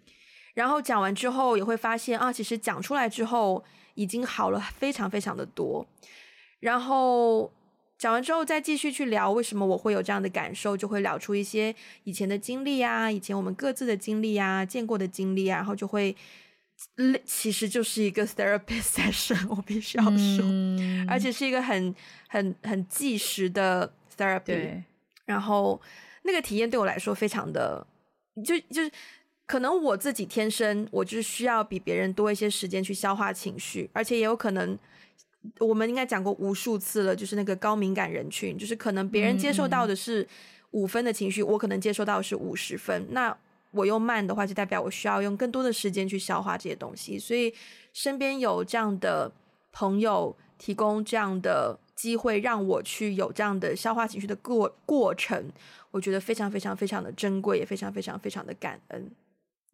[0.53, 3.65] 然后讲完之后，也会发现啊，其实讲出来之后
[3.95, 5.83] 已经好了非常非常的多。
[6.59, 7.51] 然后。
[7.97, 16.15] 讲完之后，再继续去聊为什么我会有这样的感受，就会聊出一些以前的经历啊，以前我们各自的经历啊，见过的经历啊，然后就会，
[17.25, 21.95] 其实就是一个 therapist session，我必须要说，嗯、而且是一个很
[22.27, 24.83] 很很计时的 therapy，
[25.25, 25.81] 然后
[26.23, 27.87] 那个体验对我来说非常的，
[28.45, 28.91] 就就是
[29.47, 34.77] 可能我自己天生我就需要比别人多一些时间去消化情绪，而且也有可能。
[35.59, 40.27] 我们应该讲过无数次了，就是那个高敏感人群，就是可能别人接受到的是
[40.71, 43.07] 五分的情绪，嗯、我可能接受到的是五十分。
[43.11, 43.35] 那
[43.71, 47.19] 我又慢的话，就代表我需要用更多的时间去消化这些东西。
[47.19, 47.53] 所以
[47.93, 49.31] 身边有这样的
[49.71, 55.51] 朋友提供这样的机会，让我去有这样的消化情绪的过过程，
[55.91, 59.11] 我觉得非常非常非常的珍贵，也非常非常非常的感恩。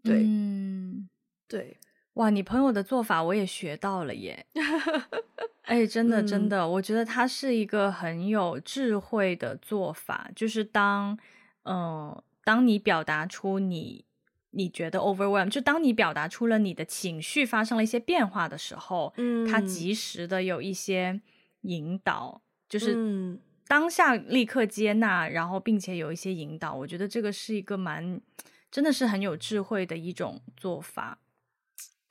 [0.04, 1.08] 对，嗯，
[1.48, 1.78] 对。
[2.16, 4.46] 哇，你朋友的做法我也学到了耶！
[5.64, 10.30] 哎，真的真的，嗯、我觉得他是一个很有智慧的做法。
[10.36, 11.18] 就是当，
[11.64, 14.06] 嗯、呃，当你表达出你
[14.52, 21.20] 你觉得 overwhelm，就当你表达出了你的情绪发生了一些变化的时候，嗯，他及时的有一些
[21.62, 26.76] 引导，就是当下立刻接纳，然后并且有一些引导。
[26.76, 28.22] 我觉得这个是一个蛮，
[28.70, 31.18] 真的是很有智慧的一种做法。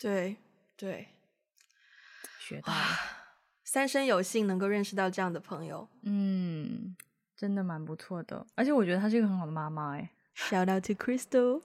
[0.02, 0.36] 对
[0.76, 1.06] 对，
[2.40, 2.80] 学到了，
[3.62, 6.96] 三生有幸能够认识到这样的朋友，嗯，
[7.36, 11.62] 真的蛮不错的，而且我觉得她是一个很好的妈妈哎，Shout out to Crystal，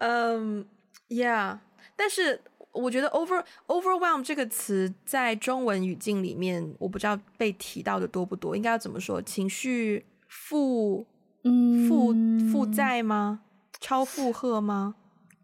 [0.00, 0.66] 嗯、
[1.08, 1.60] um,，Yeah，
[1.96, 2.42] 但是
[2.72, 9.22] 我觉得 over overwhelm 这个词在中文语境里面，我不知道被提到的多不多，应该要怎么说？
[9.22, 11.06] 情绪负
[11.44, 12.12] 嗯负
[12.52, 13.43] 负债吗？
[13.84, 14.94] 超负荷吗？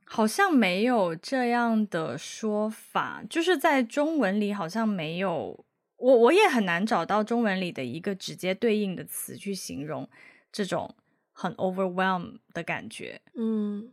[0.07, 5.62] 好像没有这样的说法，就是在中文里好像没有，
[5.98, 10.09] 我我也很难找到中文里的一个直接对应的词去形容
[10.50, 10.96] 这种
[11.33, 13.20] 很 overwhelm 的感觉。
[13.35, 13.92] 嗯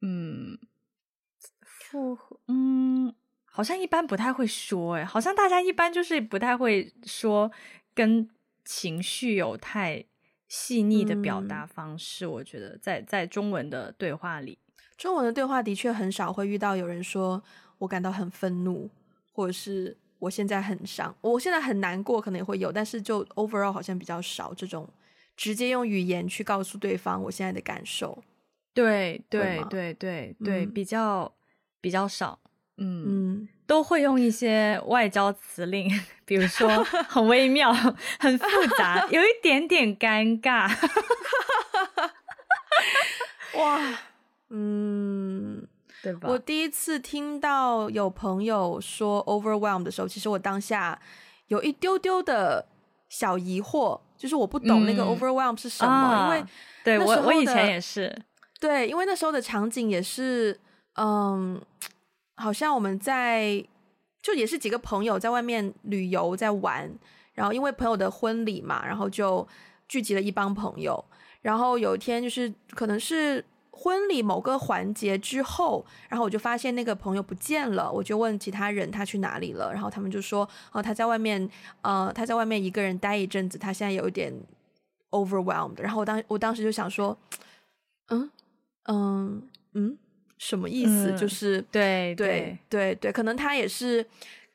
[0.00, 0.58] 嗯，
[1.62, 7.52] 负荷，嗯，好像一般不太会说，诶，好像大家一般就是不太会说
[7.94, 8.28] 跟
[8.64, 10.04] 情绪有太。
[10.56, 14.56] 细腻的表达方式，嗯、我觉得在在中文的对话里，
[14.96, 17.42] 中文的对话的确很少会遇到有人说
[17.78, 18.88] 我感到很愤怒，
[19.32, 24.88] 或者是我现在很伤，我现在很难过，可能也会有，但是就 overall 好像比较少这种
[25.36, 28.22] 直接用语言去告诉对方我现在的感受。
[28.72, 31.34] 对对对对对，比较
[31.80, 32.38] 比较少。
[32.76, 35.88] 嗯嗯，都会用一些外交辞令，
[36.26, 36.68] 比如说
[37.08, 37.72] 很微妙、
[38.18, 40.70] 很复杂，有一点点尴尬。
[43.56, 43.80] 哇，
[44.50, 45.66] 嗯，
[46.02, 46.28] 对吧？
[46.28, 51.00] 我第一次听到有朋友说 overwhelmed 的时候，其实我当下
[51.46, 52.66] 有一丢丢的
[53.08, 56.44] 小疑惑，就是我不懂那个 overwhelm 是什么，嗯、因为
[56.82, 58.12] 对我我以前也是，
[58.58, 60.58] 对，因为那时候的场景也是，
[60.96, 61.60] 嗯，
[62.36, 63.64] 好像我们在
[64.22, 66.90] 就也是几个朋友在外面旅游在玩，
[67.32, 69.46] 然后因为朋友的婚礼嘛，然后就
[69.88, 71.04] 聚集了一帮朋友，
[71.42, 73.44] 然后有一天就是可能是。
[73.76, 81.50] 婚礼某个环节之后，然后我就发现那个朋友不见了，我就问其他人他去哪里了，然后他们就说，哦，他在外面，
[81.82, 84.32] 呃，他在外面一个人待一阵子，他现在有一点
[85.10, 85.80] overwhelmed。
[85.82, 87.18] 然后我当我当时就想说，
[88.10, 88.30] 嗯
[88.86, 89.98] 嗯嗯，
[90.46, 91.12] 什么意思？
[91.12, 94.04] 嗯、就是对对对对，可能他也是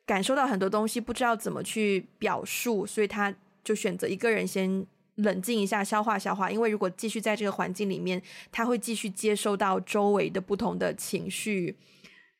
[0.06, 4.86] 感受到很多东西，不知道怎么去表述，所以他就选择一个人先。
[5.21, 6.49] 冷静一下，消化消化。
[6.49, 8.21] 因为如果继续在这个环境里面，
[8.54, 11.75] 他会继续接收到周围的不同的情绪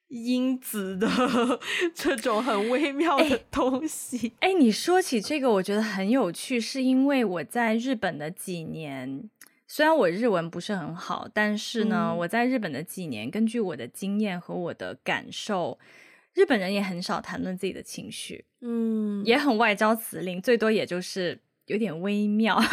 [0.08, 1.06] 因子的
[1.94, 4.32] 这种很微妙的东西。
[4.40, 9.30] 哎，你说起这个，我觉得很有趣，是因为我在日本的几年，
[9.70, 15.80] 虽然我日文不是很好，但是呢，嗯、我在日本的几年，根据我的经验和我的感受，
[16.34, 21.40] 日本人也很少谈论自己的情绪，嗯，也很外交辞令，最多也就是。
[21.70, 22.66] 有点微妙 啊，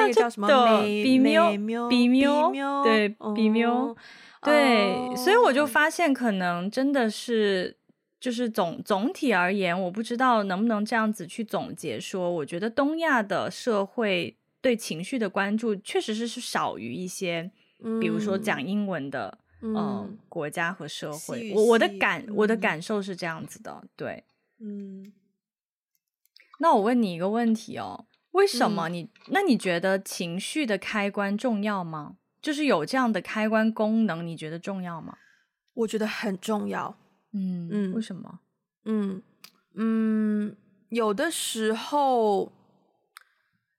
[0.00, 0.48] 那个叫什么？
[0.82, 1.52] 比妙，
[1.88, 3.94] 比喵，对，比妙，
[4.42, 7.76] 对，所以我就发现，可能真的是，
[8.18, 17.48] 就是总总体而言，我不知道能不能这样子去总结说，我觉得东亚的社会对情绪的关注，确实是是少于一些，
[18.00, 21.52] 比如说讲英文的，嗯，国家和社会。
[21.54, 24.24] 我我的感我的感受是这样子的，对，
[24.58, 25.12] 嗯。
[26.58, 32.16] 那我问你一个问题哦，为什么你、嗯、那你觉得情绪的开关重要吗？
[32.42, 35.16] 就是有这样的开关功能，你觉得重要吗？
[35.74, 36.98] 我觉得很重要。
[37.32, 38.40] 嗯嗯，为什么？
[38.84, 39.22] 嗯
[39.74, 40.56] 嗯，
[40.88, 42.52] 有的时候，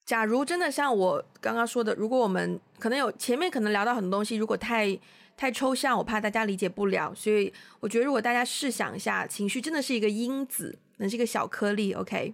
[0.07, 4.97] 假如真的像我刚刚说的，如果我们可能有前面可能聊到很多东西，如果太
[5.35, 12.33] 太抽象，我怕大家理解不了，所以我觉得如果大家试想一下，情绪真的是一个因子，那是一个小颗粒，OK。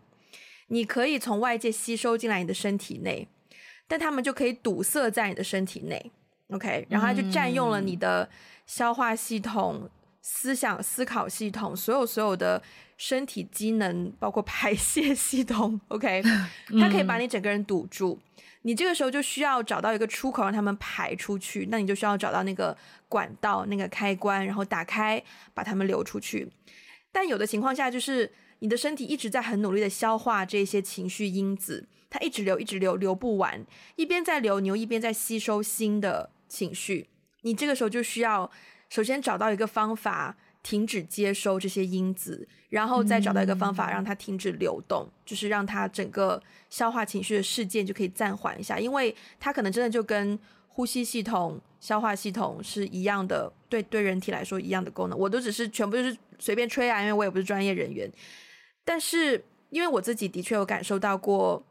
[0.68, 3.28] 你可以从外界吸收进来你的身体内，
[3.88, 6.12] 但他们就可以堵塞在你的身体内
[6.52, 8.30] ，OK，然后它就占用了你的
[8.68, 9.90] 消化系统、
[10.24, 12.60] 思想、思考系统，所有所有的
[12.98, 16.24] 身体机能，包括排泄系统，OK，
[16.80, 18.20] 它可以把你整个人堵住。
[18.64, 21.68] 你这个时候就需要找到一个出口，让他们排出去。
[21.70, 22.76] 那你就需要找到那个
[23.08, 26.50] 管道、那个开关，然后打开，把它们流出去。
[27.12, 28.32] 但有的情况下就是。
[28.60, 33.66] 你的身体一直在很努力的消化这些情绪因子，它一直流，一直流，流不完。
[33.98, 37.10] 一边在流，你又一边在吸收新的情绪。
[37.42, 38.50] 你这个时候就需要
[38.94, 55.18] 首先找到一个方法停止接收这些因子，然后再找到一个方法让它停止流动，就是让它整个消化情绪的事件就可以暂缓一下，因为它可能真的就跟呼吸系统、消化系统是一样的，对对人体来说一样的功能。
[55.18, 58.08] 我都只是全部就是随便吹啊，因为我也不是专业人员。
[58.86, 61.66] 但是，因为我自己的确有感受到过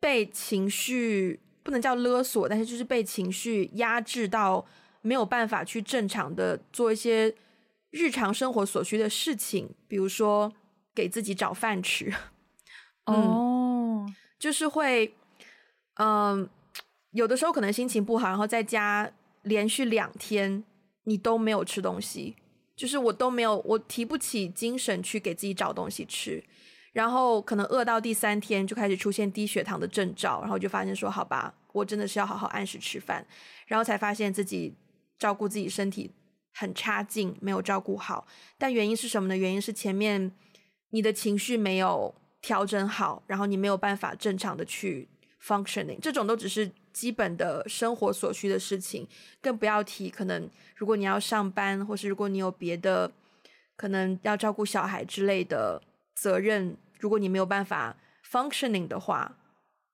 [0.00, 4.66] 被情绪不能叫勒索，但是就是被情绪压制到
[5.02, 7.34] 没有办法去正常的做一些
[7.90, 10.52] 日常生活所需的事情，比如说
[10.94, 12.12] 给自己找饭吃。
[13.06, 15.14] 哦、嗯，就是会，
[15.94, 16.48] 嗯，
[17.12, 19.10] 有的时候可能心情不好，然后在家
[19.42, 20.62] 连续两天
[21.04, 22.36] 你都没有吃东西。
[22.76, 26.40] 就是我都没有，我提不起精神去给自己找东西吃，
[26.92, 33.26] 然后可能饿到第三天就开始出现低血糖的征兆，然后就发现说好吧，我真的是要好好按时吃饭，
[33.66, 34.72] 然后才发现自己
[35.18, 36.12] 照顾自己身体
[36.54, 38.26] 很差劲，没有照顾好。
[38.56, 39.36] 但原因是什么呢？
[39.36, 40.32] 原因是前面
[40.90, 45.08] 你的情绪没有调整好，然后你没有办法正常的去
[45.42, 46.70] functioning，这种都只是。
[46.90, 49.06] 基本的生活所需的事情，
[49.40, 53.12] 更不要提可能如果你要上班，或是如果你有别的
[53.76, 55.80] 可能要照顾小孩之类的
[56.16, 57.96] 责任，如果你没有办法
[58.28, 59.38] functioning 的话，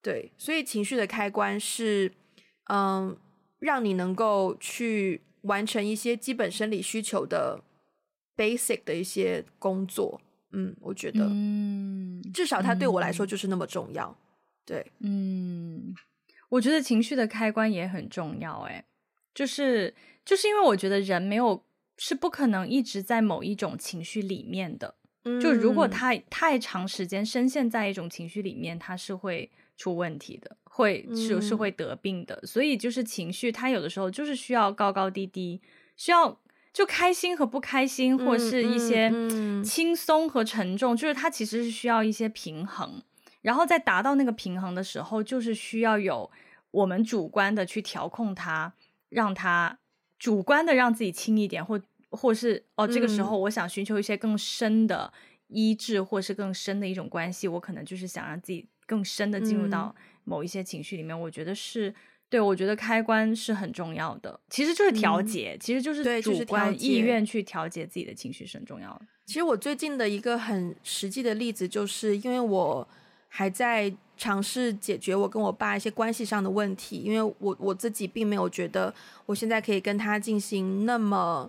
[0.00, 2.10] 对，所以情绪的开关是，
[2.70, 3.14] 嗯，
[3.64, 7.61] 让你能够去完成一些基本生理需求的
[8.37, 10.20] basic 的一些工作，
[10.53, 14.21] 嗯，我觉得，嗯，至少它对我来说就是那么重要，嗯、
[14.67, 15.94] 对，嗯。
[16.50, 18.85] 我觉得情绪的开关也很重要，哎，
[19.35, 19.92] 就是
[20.25, 21.65] 就是因为我觉得人没有
[21.96, 24.94] 是不可能一直在某一种情绪里面的，
[25.25, 32.40] 嗯，就如果他太长时间深陷在一种情绪里面，他是会出问题的，会是是会得病的。
[32.46, 35.60] 所以就是情绪，它有的时候就是需要高高低低，
[35.96, 36.40] 需要
[36.72, 39.10] 就开心和不开心，或是一些
[39.62, 43.02] 轻松和沉重，就是它其实是需要一些平衡。
[43.42, 46.31] 然后在达到那个平衡的时候，就是需要有
[46.70, 48.72] 我们主观的去调控它，
[49.10, 49.79] 让它
[50.18, 55.12] 主观的让自己轻一点，或或是哦，这个时候我想寻求一些更深的
[55.48, 61.18] 医治，或是更深的一种关系，我可能就是想让自己更深的进入到某一些情绪里面。
[61.18, 61.94] 我觉得是。
[62.30, 69.02] 对，我觉得开关是很重要的，其实就是调节，嗯、其实就是主观意愿去调节自己的情绪是很重要的。
[69.26, 72.88] 其实我最近的一个很实际的例子，就是因为我
[73.28, 78.92] 还在尝试解决我跟我爸一些关系上的问题，因为我我自己并没有觉得
[79.26, 81.48] 我现在可以跟他进行那么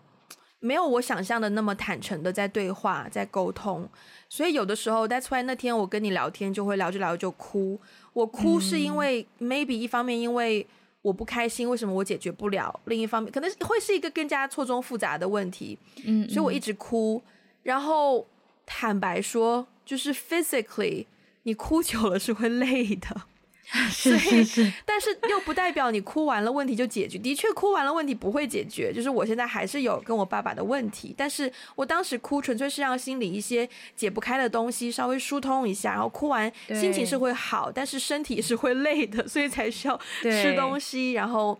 [0.65, 3.87] 没有我想象的那么坦诚的在对话、在沟通，
[4.27, 7.79] 所以有的时候，That's why 那天我跟你聊天就会聊着聊着就哭。
[8.13, 10.65] 我哭是因为、嗯、maybe 一方面因为
[11.03, 12.79] 我不开心，为什么我解决不了？
[12.85, 17.21] 另一方面可能会是一个更加错综复杂的问题，嗯，所以我一直哭。
[17.61, 18.25] 然后
[18.65, 21.05] 坦白说，就是 physically
[21.43, 23.21] 你哭久了是会累的。
[23.89, 27.17] 是是是，但是又不代表你哭完了问题就解决。
[27.17, 28.93] 的确，哭完了问题不会解决。
[28.93, 41.13] 就是我现在还是有跟我爸爸的问题，但是我当时哭纯粹是让心里一些解不开的东西稍微疏通一下，然后哭完心情是会好，但是身体是会累的，所以才需要吃东西。
[41.13, 41.59] 然后，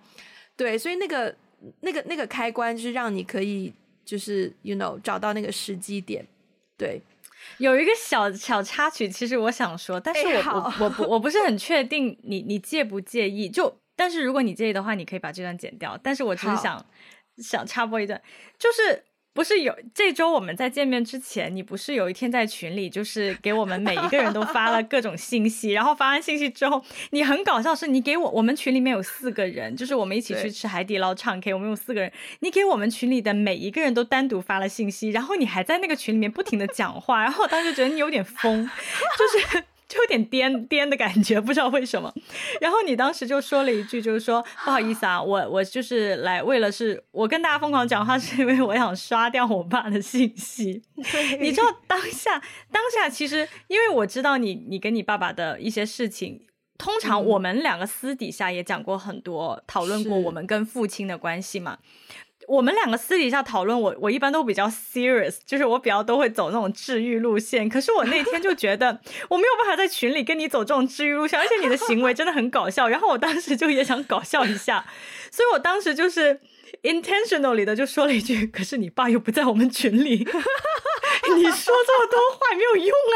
[0.56, 1.36] 对，所以那个
[1.82, 3.74] 那个那个开关就是让你可以
[4.06, 6.26] 就是 you know 找到那个时机点，
[6.78, 7.02] 对。
[7.58, 10.44] 有一个小小插曲，其实我想说，但是我、哎、
[10.80, 15.98] 我我不我不是很确定你你介不介意，就但是如果你介意的话，你可以把这段剪掉。
[16.04, 16.86] 但是我只是想
[17.38, 18.22] 想插播一段，
[18.58, 19.06] 就是。
[19.36, 32.10] 不是有这周我们在见面之前，你不是有一天在群里，就是给我们每一个人都发了各种信息，然后发完信息之后，你很搞笑，是你给我我们群里面有四个人，就是我们一起去吃海底捞唱 K，我们有四个人，
[32.40, 38.70] 你给我们群里的每一个人都单独发了信息，然后你还在那个群里面不停的讲话，然后我当时觉得你有点疯，
[39.20, 39.64] 就是。
[39.96, 42.14] 就有点颠颠的感觉，不知道为什么。
[42.60, 50.84] 然后你当时就说了一句，就是说不好意思啊，我我就是来为了是我跟大家疯狂讲话，是因为我想刷掉我爸的信息。
[51.40, 52.42] 你知道当下
[52.72, 56.46] 当下其实，因为我知道你你跟你爸爸的一些事情，
[56.78, 61.78] 通常我们两个私底下也讲过很多，讨论过我们跟父亲的关系嘛。
[62.48, 67.68] 我们两个私底下讨论，我我一般都比较 serious，就是我比较都会走那种治愈路线。
[67.68, 72.88] 可是我那天就觉得 我没有办法在群里跟你走这种治愈路线，而且你的行为真的很搞笑。
[72.88, 74.86] 然后我当时就也想搞笑一下，
[75.32, 76.40] 所以我当时就是
[76.84, 80.18] intentionally 的就说了一句：“可是你爸又不在我们群里，
[81.36, 83.16] 你说这么多话没有用啊，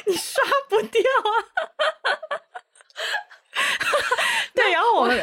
[0.06, 2.40] 你刷不掉啊。”
[4.54, 5.20] 对，然后我们，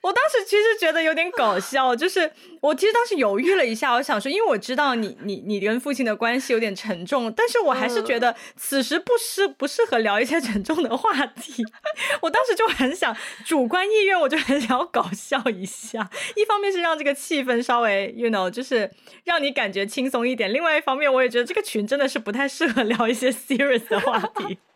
[0.00, 2.30] 我当时其实觉得有点搞笑，就是
[2.62, 11.62] 我其实当时犹豫了一下，我想说，因为我知道你你你跟父亲的关系有点沉重，但是我还是觉得此时不适不适合聊一些沉重的话题。
[12.22, 13.14] 我当时就很想
[13.44, 18.90] 主观意愿，我就很想要搞笑一下，一方面是让这个气氛稍微，you know，就是
[19.24, 24.58] 让你感觉轻松一点；另外一方面，我也觉得这个群真的是不太适合聊一些 serious 的话题。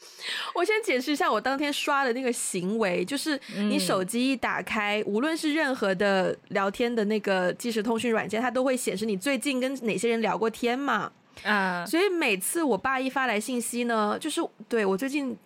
[0.54, 3.38] 我先解释一下我当天刷的那个行为，就是
[3.68, 11.12] 你手机一打开，嗯、无论是任何的聊天的那个即时通讯软件，它都会显示你最近跟哪些人聊过天嘛。
[11.44, 15.36] 啊，所以每次我爸一发来信息呢，就是对我最近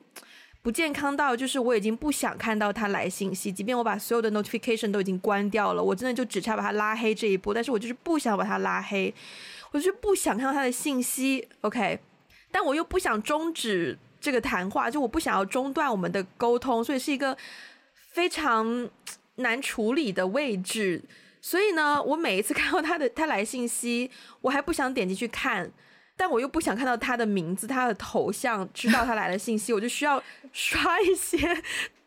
[0.63, 9.13] 不健康到，就是我已经不想看到他来信息，即便我把所有的 notification 都已经关掉了，我真的就只差把他拉黑这一步，但是我就是不想把他拉黑，
[9.73, 11.99] 我就是不想看到他的信息，OK，
[12.51, 13.99] 但我又不想终止。
[14.25, 17.37] 这个谈话就我不想要中断我们的沟通，所以是一个
[18.13, 18.89] 非常
[19.35, 21.03] 难处理的位置。
[21.43, 24.11] 所以呢，我每一次看到他的他来信息，
[24.41, 25.71] 我还不想点进去看，
[26.17, 30.23] 但我又不想看到他的名字、他的头像，知道他来了信息，我就需要
[30.55, 31.63] 刷一些。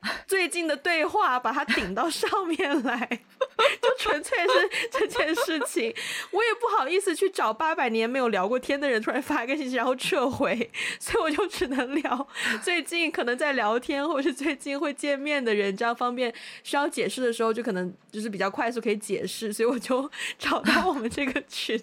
[0.27, 2.97] 最近的对话，把它顶到上面来，
[3.81, 5.93] 就纯粹是 这件事情。
[6.31, 12.27] 我也不好意思去找八百年没有聊过天的人，突然发一个信息然后撤回，所以我就只能聊
[12.63, 16.33] 最近可能在聊天，或者是最近会见面的人，这样方便
[16.63, 19.51] 需要解释的时候，就可能就是比较快速可以解释。
[19.51, 21.79] 所以我就找到我们这个群，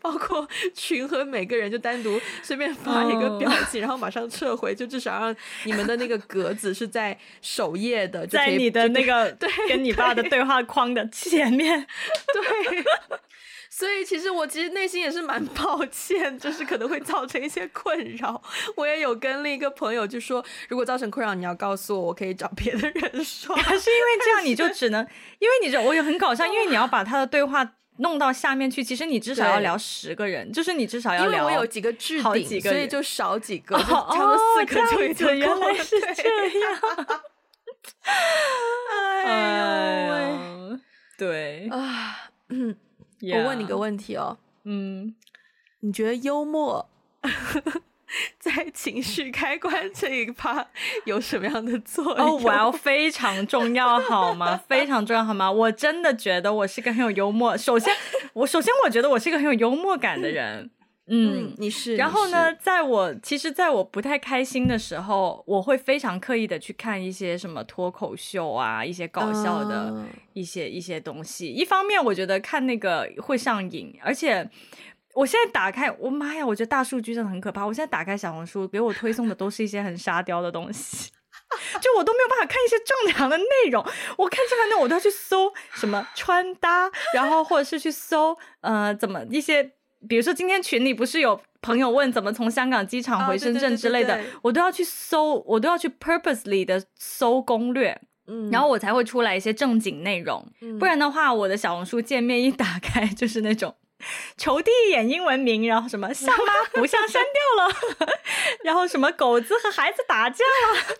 [0.00, 7.65] 包括群和每个人就单独随便发一个表情，然后马上撤回，就至少让你们的那个格子是在手。
[7.66, 11.84] 首页的，在你的那个 对，跟你爸的对话框的前面，
[12.32, 12.84] 对，
[13.68, 18.40] 所以其实我其实内心也是蛮抱歉，就是可能会造成一些困扰。
[18.76, 23.54] 我也有跟另一个朋友就说，如果造成困扰，你要告诉我，我可以找别的人说。
[23.58, 25.04] 可是因为这样，你就只能，
[25.40, 27.72] 因为你这我也很搞笑，因为你要把他的对话。
[27.98, 31.32] 弄到下面去，其实你至少要聊十个人，就是你至少要聊。
[31.32, 35.72] 因为我有几个置顶，所以就少几个，哦、就差不多四个就已经够了。
[35.72, 36.78] 原来是这样。
[39.24, 40.78] 哎呦，
[41.18, 42.76] 对啊，嗯
[43.20, 43.38] ，yeah.
[43.42, 45.14] 我问你个问题哦，嗯，
[45.80, 46.88] 你觉得幽默？
[48.38, 50.64] 在情绪开关这一趴
[51.04, 52.26] 有什么样的作用？
[52.26, 54.56] 哦，我要非常重要好吗？
[54.68, 55.50] 非常重要好吗？
[55.50, 57.56] 我真的觉得我是个很有幽默。
[57.56, 57.92] 首先，
[58.32, 60.70] 我首先我觉得我是一个很有幽默感的人。
[61.08, 61.96] 嗯，嗯，你是。
[61.96, 70.68] 然后呢，在我其实，在我不太开心的时候，我会非常刻意的去看一些什么脱口秀啊，一些搞笑的一些、uh...
[70.68, 71.48] 一些东西。
[71.48, 74.48] 一方面，我觉得看那个会上瘾，而且。
[75.14, 76.44] 我现在打开，我妈呀！
[76.44, 77.64] 我觉得大数据真的很可怕。
[77.64, 81.10] 我现在打开小红书，给我推送的都是一些很沙雕的东西，
[81.80, 83.82] 就我都没有办法看一些正常的内容。
[84.18, 89.72] 我看正常内容，我都要去搜什么穿搭，然后或者是去搜呃怎么一些，
[90.08, 100.46] 比如说今天群里不是有朋友问怎么从香港机场回深圳之类的，哦、对对对对对，我都要去搜，我都要去 purposely 的搜攻略，嗯，然后我才会出来一些正经内容。
[100.60, 103.74] 嗯、不然的话，我的小红书界面一打开 就是那种。
[104.36, 106.52] 求第一眼英文名，然后什么像吗？
[106.74, 107.64] 不像删掉
[108.06, 108.10] 了，
[108.62, 110.96] 然后什么狗子和孩子打架了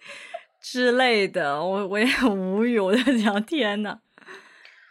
[0.62, 3.98] 之类的，我我也很无语，我在想天呐，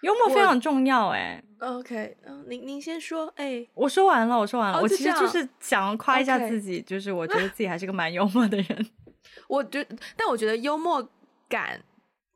[0.01, 1.43] 幽默非常重要哎。
[1.59, 8.87] OK，嗯，您您先说，哎，我说完了，我说完了，哦、我其实就是想夸一下自己.就是我觉得自己还是个蛮幽默的人。
[9.47, 9.85] 我觉，
[10.15, 11.07] 但我觉得幽默
[11.47, 11.83] 感，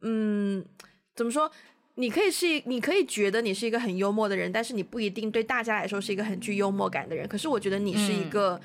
[0.02, 0.64] 嗯，
[1.16, 1.50] 怎么说？
[1.96, 7.28] 你可以是，你可以觉得你是一个很幽默的人，但是你不一定对大家来说是一个很具幽默感的人。
[7.28, 8.60] 可是我觉得你是一个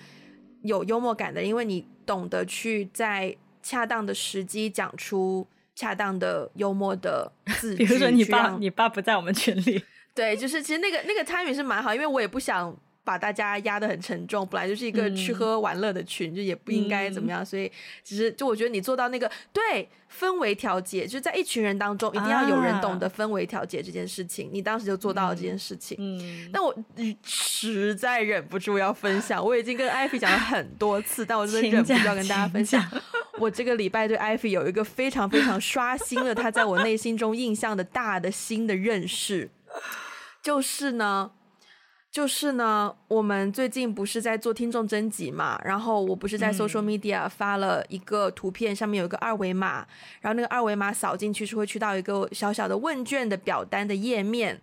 [0.63, 7.31] 有幽默感的人，嗯，因为你懂得去在恰当的时机讲出恰当的幽默的
[7.61, 7.85] 字句。
[7.85, 9.85] 比如说你爸，你爸不在我们群里。
[10.19, 12.77] 对，就是其实那个那个 timing 是蛮好，因为我也不想。
[13.05, 17.73] 把大家压得很沉重，本来就是一个吃喝玩乐的群，嗯，就也不应该怎么样，嗯，所以
[18.05, 25.97] 其实就我觉得你做到那个对氛围调节，就是在一群人当中一定要有人懂得氛围调节这件事情，啊，你当时就做到了这件事情。
[25.99, 26.75] 嗯，但我
[27.25, 32.85] 实在忍不住要分享，我已经跟 Ivy 讲了很多次，但我真的忍不住要跟大家分享，
[33.39, 39.49] 我这个礼拜对 Ivy 有一个非常非常刷新了他在我内心中印象的大的新的认识，
[40.49, 41.31] 就是呢。
[42.11, 49.87] 就是呢，我们最近不是在做听众征集嘛，然后我不是在 social media 发了一个图片，上面有一个二维码，
[50.23, 54.59] 然后那个二维码扫进去是会去到一个小小的问卷的表单的页面，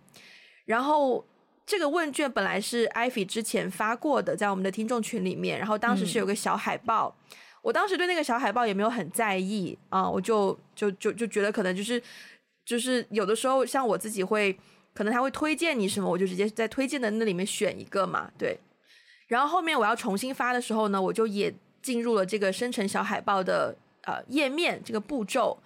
[0.64, 1.24] 然后
[1.64, 7.16] 这个问卷本来是 Ivy 之前发过的，在我们的听众群里面，然后当时是有个小海报，
[7.62, 12.02] 我当时对那个小海报也没有很在意啊，我就就就就觉得可能就是
[12.64, 14.58] 就是有的时候像我自己会。
[14.96, 18.58] 可能他会推荐你什么，我就直接在推荐的那里面选一个嘛，对。
[19.28, 25.58] 然后后面我要重新发的时候呢，我就也进入了这个生成小海报的呃页面这个步骤。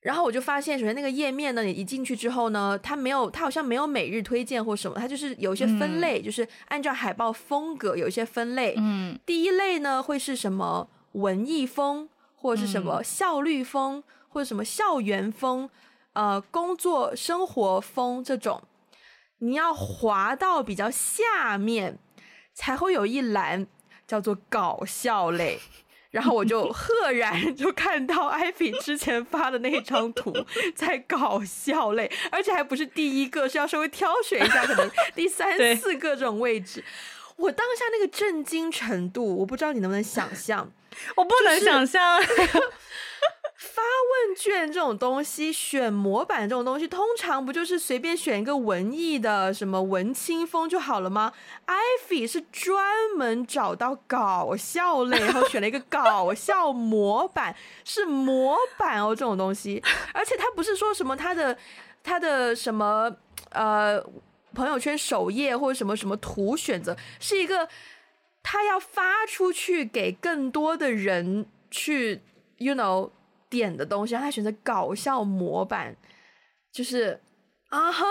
[0.00, 8.74] 然后我就发现，首先那个页面呢，你一进去之后呢，它没有，它好像没有每日推荐或什么，它就是有一些分类，嗯、就是按照海报风格有一些分类。
[8.78, 9.18] 嗯。
[9.26, 15.68] 第一类呢会是什么文艺风，或者是什么效率风，或者什么校园风。
[16.16, 18.62] 呃，工作生活风这种，
[19.40, 21.98] 你要滑到比较下面，
[22.54, 23.66] 才会有一栏
[24.06, 25.60] 叫做搞笑类。
[26.10, 30.32] 然后我就赫然就看到艾比之前发的那张图，
[30.74, 36.82] 在搞笑类，而且还不是第一个，是要稍微挑选一下，可能第三 四个这种位置。
[37.36, 40.72] 我当下那个震惊程度，我不知道你能不能想象，
[41.16, 42.18] 我不能想象。
[42.22, 42.62] 就是
[43.56, 51.32] 发问卷这种东西，选模板这种东西，通常不就是随便选一个文艺的什么文青风就好了吗
[51.66, 52.84] ？Ivy 是专
[53.16, 59.82] 门找到搞笑类，然后选了一个搞笑模板，是模板哦，这种东西，
[60.12, 61.56] 而且他不是说什么他的
[62.04, 63.10] 他的什么
[63.52, 63.98] 呃
[64.54, 67.66] 朋友圈首页或者什么什么图选择，是一个
[68.42, 72.20] 他要发出去给更多的人去
[72.58, 73.08] ，you know。
[73.48, 75.96] 点的东西，让他选择搞笑模板，
[76.72, 77.20] 就是
[77.70, 78.04] 啊哈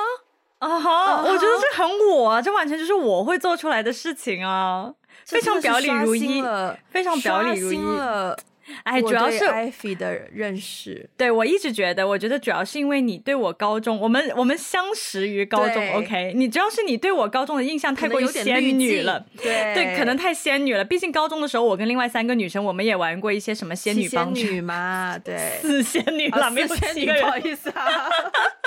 [0.60, 4.94] 啊哈，我觉得这很我啊，这完全就是我会做出来的事情啊，
[5.26, 6.44] 非常表里如一，
[6.90, 8.38] 非常表里如一了。
[8.84, 19.74] 哎，主要是艾菲的认识，对，我一直觉得，我觉得主要是因为你对我高中，我们我们相识于高中，OK，你主要是你对我高中的印象太过于仙女了，对。
[19.76, 20.84] 对，可能太仙女了。
[20.84, 27.86] 毕竟高中的时候，我跟另外三个女生，我们也玩过一些什么仙女帮女嘛， 对，四仙女了，没有仙女，不好意思啊。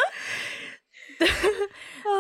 [1.18, 1.28] 对，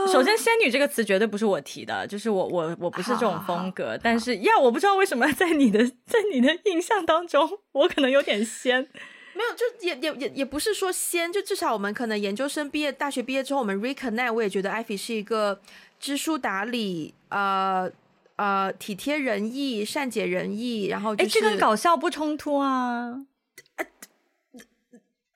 [0.06, 3.84] 首首先“仙女”这个词绝对不是我提的，就是我我我不是这种风格。
[3.84, 8.88] 好好好，但是呀，我不知道为什么在你的在你的印象当中，我可能有点仙。
[9.34, 15.60] 没有，就也也也也不是说仙，就至少我们可能研究生毕业、大学毕业之后，我们 reconnect，我也觉得 Ivy 是一个
[16.00, 17.88] 知书达理，呃
[18.34, 23.24] 呃，体贴人意、善解人意，然后哎、就是，这跟搞笑不冲突啊。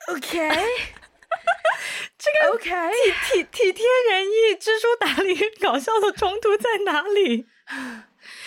[0.09, 0.51] OK，
[2.19, 2.71] 这个 OK，
[3.27, 7.47] 体体体贴人意、知书达理搞笑的冲突在哪里？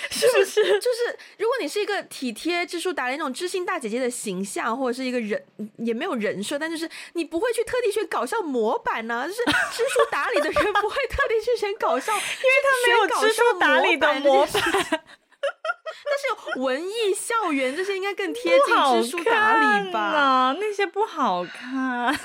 [0.10, 0.64] 是不是？
[0.80, 5.44] 就是如果你是一个体贴、知书达理那种知心大姐姐的形象，或者是一个人
[5.80, 9.28] 也没有人设，但就是你不会去特地选搞笑模板呢、啊？
[9.28, 15.04] 就是知书达理的人不会特地去选搞笑， 因为他没有知书达理的模板。
[16.06, 20.56] 但是文艺校园这些应该更贴近知书达理吧？
[20.60, 22.16] 那些不好看。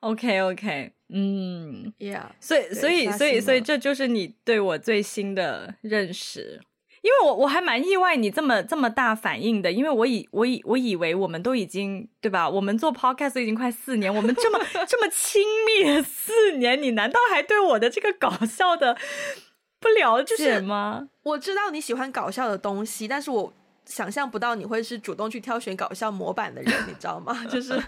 [0.00, 6.62] OK OK，嗯，Yeah，所以所以所以所以这就是你对我最新的认识，
[7.02, 12.48] 因为我我还蛮意外你这么这么大反应的，因为我以我以我以为我们都已经对吧？
[12.48, 14.58] 我们做 Podcast 已经快四年，我们这么
[14.88, 18.96] 这么亲密的四年，你难道还对我的这个搞笑的？
[19.80, 21.08] 不了解吗？
[21.22, 23.52] 我知道你喜欢搞笑的东西，但是我
[23.86, 27.44] 想象不到你会是主动去挑选搞笑模板的人，你知道吗？
[27.50, 27.82] 就是，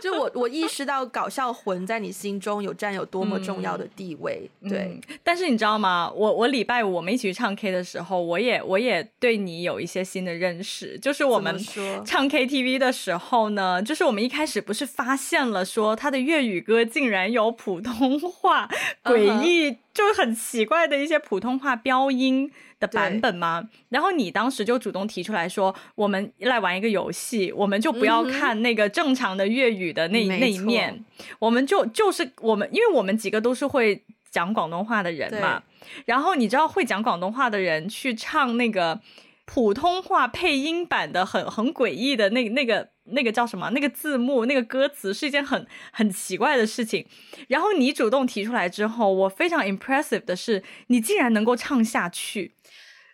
[0.00, 4.48] 就我我意识到搞笑魂在你心中有占有多么重要的地位。
[4.60, 6.12] 嗯、对、嗯，但是你知道吗？
[6.14, 10.96] 我我礼拜五我们一起去唱 K 的时候，我也我也对你有一些新的认识。
[10.98, 11.58] 就是我们
[12.04, 18.68] 唱 KTV 的时候呢，就是我们一开始不是发现了说他的粤语歌竟然有普通话
[19.02, 19.72] 诡异。
[19.72, 19.76] Uh-huh.
[19.98, 23.68] 就是很奇怪的一些普通话标音的版本吗？
[23.88, 31.04] 然后你当时就主动提出来说，我们来玩一个游戏，我们就不要看那个正常的粤语的那、嗯、那一面，
[31.40, 35.60] 我们就就是我们，因为我们几个都是会讲广东话的人嘛。
[36.04, 39.00] 然后你知道会讲广东话的人去唱那个
[39.46, 42.90] 普通话配音版的很很诡异的那那个。
[43.10, 43.70] 那个叫什么？
[43.70, 47.06] 那个字幕、那个歌词是一件很很奇怪的事情。
[47.48, 52.52] 然后你主动提出来之后，我非常 impressive 的是，你竟然能够唱下去。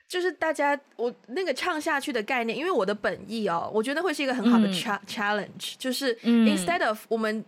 [0.07, 7.45] 就是大家我那个唱下去的概念，因为我的本意哦，我觉得会是一个很好的 cha challenge，、嗯、就是 instead of 我们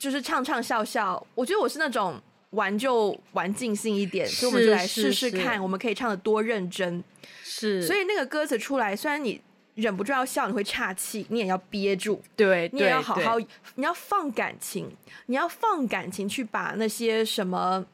[0.00, 2.20] 就是唱唱笑笑，我觉得我是那种
[2.50, 7.04] 玩就玩尽兴一点，所以我们就来试试看，我们可以唱的多认真。
[7.44, 9.40] 是，所以那个歌词出来，虽然你。
[9.78, 13.38] 忍不住要笑，你会岔气，你也要憋住，对，你也要好好，
[13.76, 14.90] 你要放感情，
[15.26, 17.84] 你要放感情去把那些什么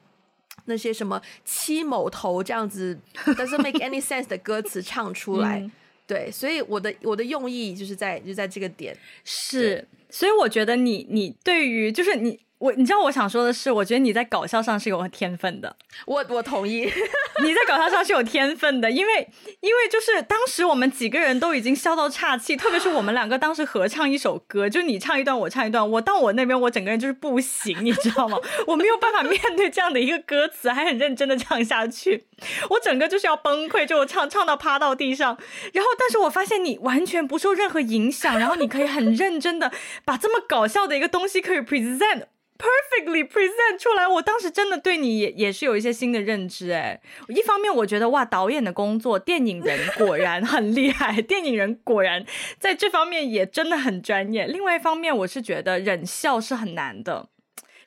[0.64, 5.72] 那些什么七某头这样子 doesn't make any sense 的歌词唱出来，嗯，
[6.07, 12.41] 对，所以我的我的用意就是在就在这个点，是，所以我觉得你你对于就是你。
[12.65, 15.77] 我你知道我想说的是，我觉得你在搞笑上是有天分的。
[16.07, 16.91] 我我同意，
[17.45, 19.29] 你在搞笑上是有天分的，因为
[19.61, 28.39] 因为就是当时我们几个人都已经笑到岔气，特别是我们两个当时合唱一首歌，就你唱一段，我唱一段，我到我那边我整个人就是不行，你知道吗？
[28.67, 32.25] 我没有办法面对这样的一个歌词，还很认真的唱下去，
[32.71, 35.37] 我整个就是要崩溃，就我唱唱到趴到地上。
[35.75, 39.71] 然后，但是我发现你完全不受任何影响，然后你可以很认真的
[40.07, 42.23] 把这么搞笑的一个东西可以 present。
[42.57, 47.01] Perfectly present 出来，我当时真的对你也也是有一些新的认知哎。
[47.29, 52.25] 一方面我觉得哇，导演的工作，电影人果然很厉害， 电影人果然
[52.61, 54.47] 在这方面也真的很专业。
[54.47, 57.29] 另外一方面，我是觉得忍笑是很难的，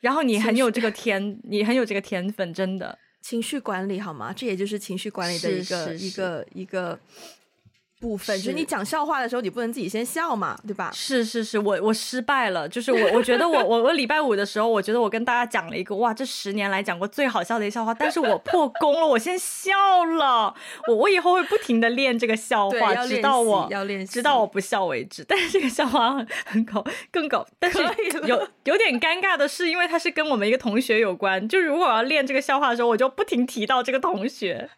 [0.01, 2.99] 然后你很有这个天，你很有这个天分，真的。
[3.21, 4.33] 情绪管理好吗？
[4.35, 6.99] 这也就是情绪管理的一个一个一个。
[7.99, 10.91] 部分就是你讲笑话的时候，你不能自己先笑嘛，对吧？
[10.93, 19.71] 是是是，我我失败了，就是我我觉得我我我礼拜五的时候，我觉得我跟大家讲了一个哇，这十年来讲过最好笑的一个笑话，但是我破功了，我先笑
[20.05, 20.53] 了，
[20.87, 25.25] 我我以后会不停的练这个笑话，直到我要练直到我不笑为止。
[25.27, 27.79] 但是这个笑话很很搞，更搞，但是
[28.25, 34.69] 有有点尴尬的是，因为它是跟我们一个同学有关，就如果我要练这个笑话的时候，我就不停提到这个同学。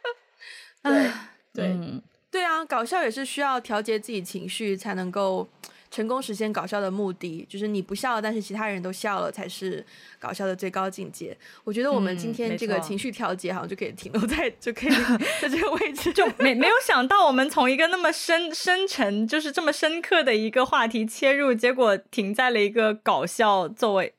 [0.82, 1.10] 对
[1.52, 1.66] 对。
[1.66, 2.02] 嗯
[2.34, 5.48] 对啊，搞笑也是需要调节自己情绪才能够
[5.88, 7.46] 成功实现搞笑的目的。
[7.48, 9.86] 就是你不笑，但是其他人都笑了，才是
[10.18, 11.36] 搞笑的最高境界。
[11.62, 14.90] 我觉得我们今天这个情绪调节好像就可以停留在，就可以
[15.40, 16.12] 在这个位置。
[16.12, 24.12] 就没没有想到，我们从一个那么深深沉，就是这么深刻的一个话题切入，结果停在了一个搞笑作为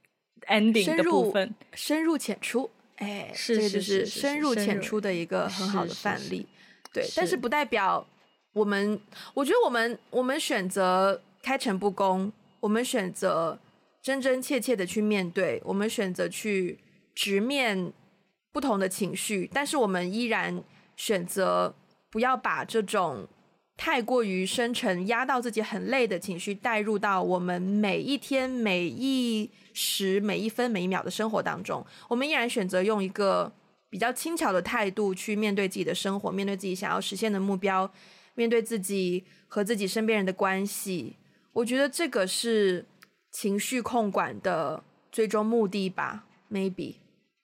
[0.47, 2.71] ending 的部分，深入浅出。
[2.95, 6.47] 哎，这个就是深入浅出的一个很好的范例。
[6.95, 8.07] 对，但是不代表
[8.53, 8.97] 我们，
[9.33, 12.31] 我觉得我们我们选择开诚布公，
[12.61, 13.59] 我们选择
[14.01, 16.79] 真真切切的去面对，我们选择去
[17.13, 17.91] 直面
[18.53, 20.63] 不同的情绪，但是我们依然
[20.95, 21.75] 选择
[22.09, 23.27] 不要把这种
[23.75, 31.85] 太过于深沉、压到自己很累的情绪带入到我们每一天、每一时、每一分、每一秒的生活当中。
[32.07, 33.51] 我们依然选择用一个
[33.95, 37.89] 比较轻巧的态度去面对自己的生活，面对自己想要实现的目标，
[38.33, 41.15] 面对自己和自己身边人的关系。
[41.53, 42.83] 我觉得这个是
[43.31, 44.83] 情绪控管的
[45.13, 46.95] 最终目的吧，maybe。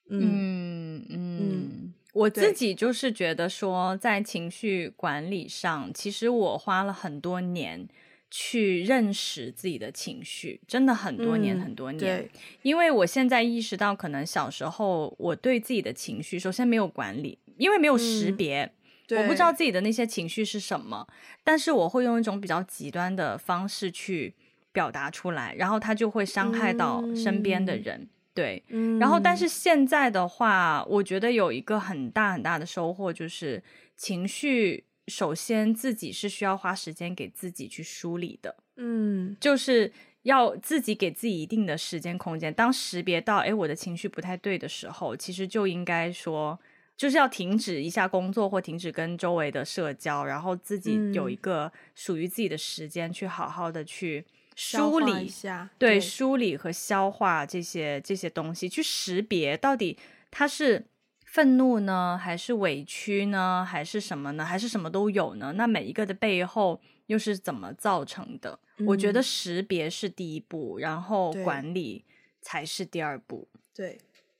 [0.09, 1.39] 嗯嗯。
[1.39, 7.87] 嗯我自己就是觉得说，在情绪管理上，其实我花了很多年
[8.31, 11.99] 去认识自己的情绪，真的很多年很多年。
[11.99, 18.71] 对，因为我现在意识到，可能小时候我对自己的情绪，首先没有管理，因为没有识别，
[19.09, 21.05] 我不知道自己的那些情绪是什么，
[21.43, 24.33] 但是我会用一种比较极端的方式去
[24.71, 28.07] 表达出来，然后它就会伤害到身边的人。
[28.33, 28.63] 对，
[28.97, 33.61] 然后但是现在的话，我觉得有一个很大很大的收获，就是
[33.97, 39.91] 情绪首先自己是需要花时间给自己去梳理的，嗯，就是
[40.23, 42.53] 要自己给自己一定的时间空间。
[42.53, 46.59] 当识别到哎我的情绪不太对的时候，其实就应该说
[46.95, 54.25] 就是要停止一下工作或停止跟周围的社交，然后自己有一个属于自己的时间去好好的去。
[54.53, 59.97] 梳理一下，对，对，梳理和消化这些这些东西，去识别到底
[60.29, 60.85] 它是
[61.31, 64.43] 愤怒呢，还是委屈呢，还是什么呢？
[64.43, 65.53] 还是什么都有呢？
[65.53, 68.59] 那每一个的背后又是怎么造成的？
[68.79, 72.03] 嗯、我觉得识别是第一步，然后管理
[72.41, 73.47] 才是第二步。
[73.73, 73.97] 对，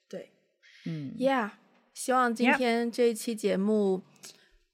[0.10, 0.32] 对，
[0.84, 1.52] 嗯，Yeah，
[1.94, 4.02] 希望今天这一期节目.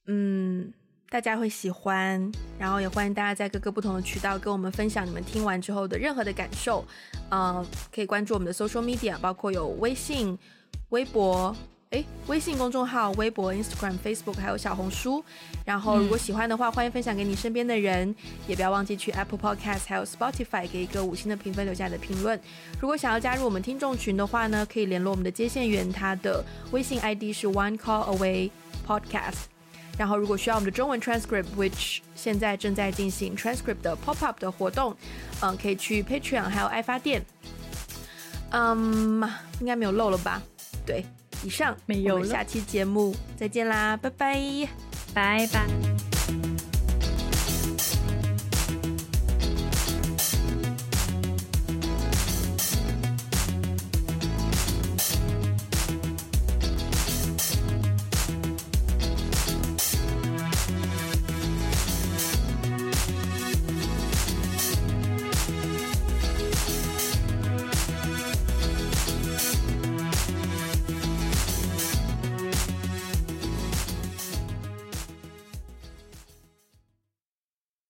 [0.07, 0.73] 嗯。
[1.09, 6.83] 大家会喜欢，然后也欢迎大家在各个不同的渠道跟我们分享你们听完之后的任何的感受。
[7.29, 7.65] 呃，
[7.95, 10.37] 可以关注我们的 social media，包括有微信、
[10.89, 11.55] 微博，
[11.91, 15.23] 诶，微信公众号、微博、Instagram、Facebook，还有小红书。
[15.63, 18.13] 然后如果喜欢的话，欢迎分享给你身边的人，
[18.45, 22.37] 也不要忘记去 Apple Podcast 还有 Spotify 给一个五星的评分，留下你的评论。
[22.81, 28.51] 如果想要加入我们听众群的话呢，可以联络我们的接线员，他的微信 ID 是 One Call Away
[28.85, 29.45] Podcast。
[29.97, 34.95] 然后，如果需要我们的中文 transcript，which 现在正在进行 transcript 的 pop up 的活动，
[35.41, 37.25] 嗯，可以去 Patreon 还有爱发电，
[38.51, 39.27] 嗯，
[39.59, 40.39] 应该没有漏了吧？
[40.85, 41.03] 对，
[41.43, 42.15] 以上没有了。
[42.15, 44.67] 我们下期节目再见啦，拜拜，
[45.13, 46.06] 拜拜。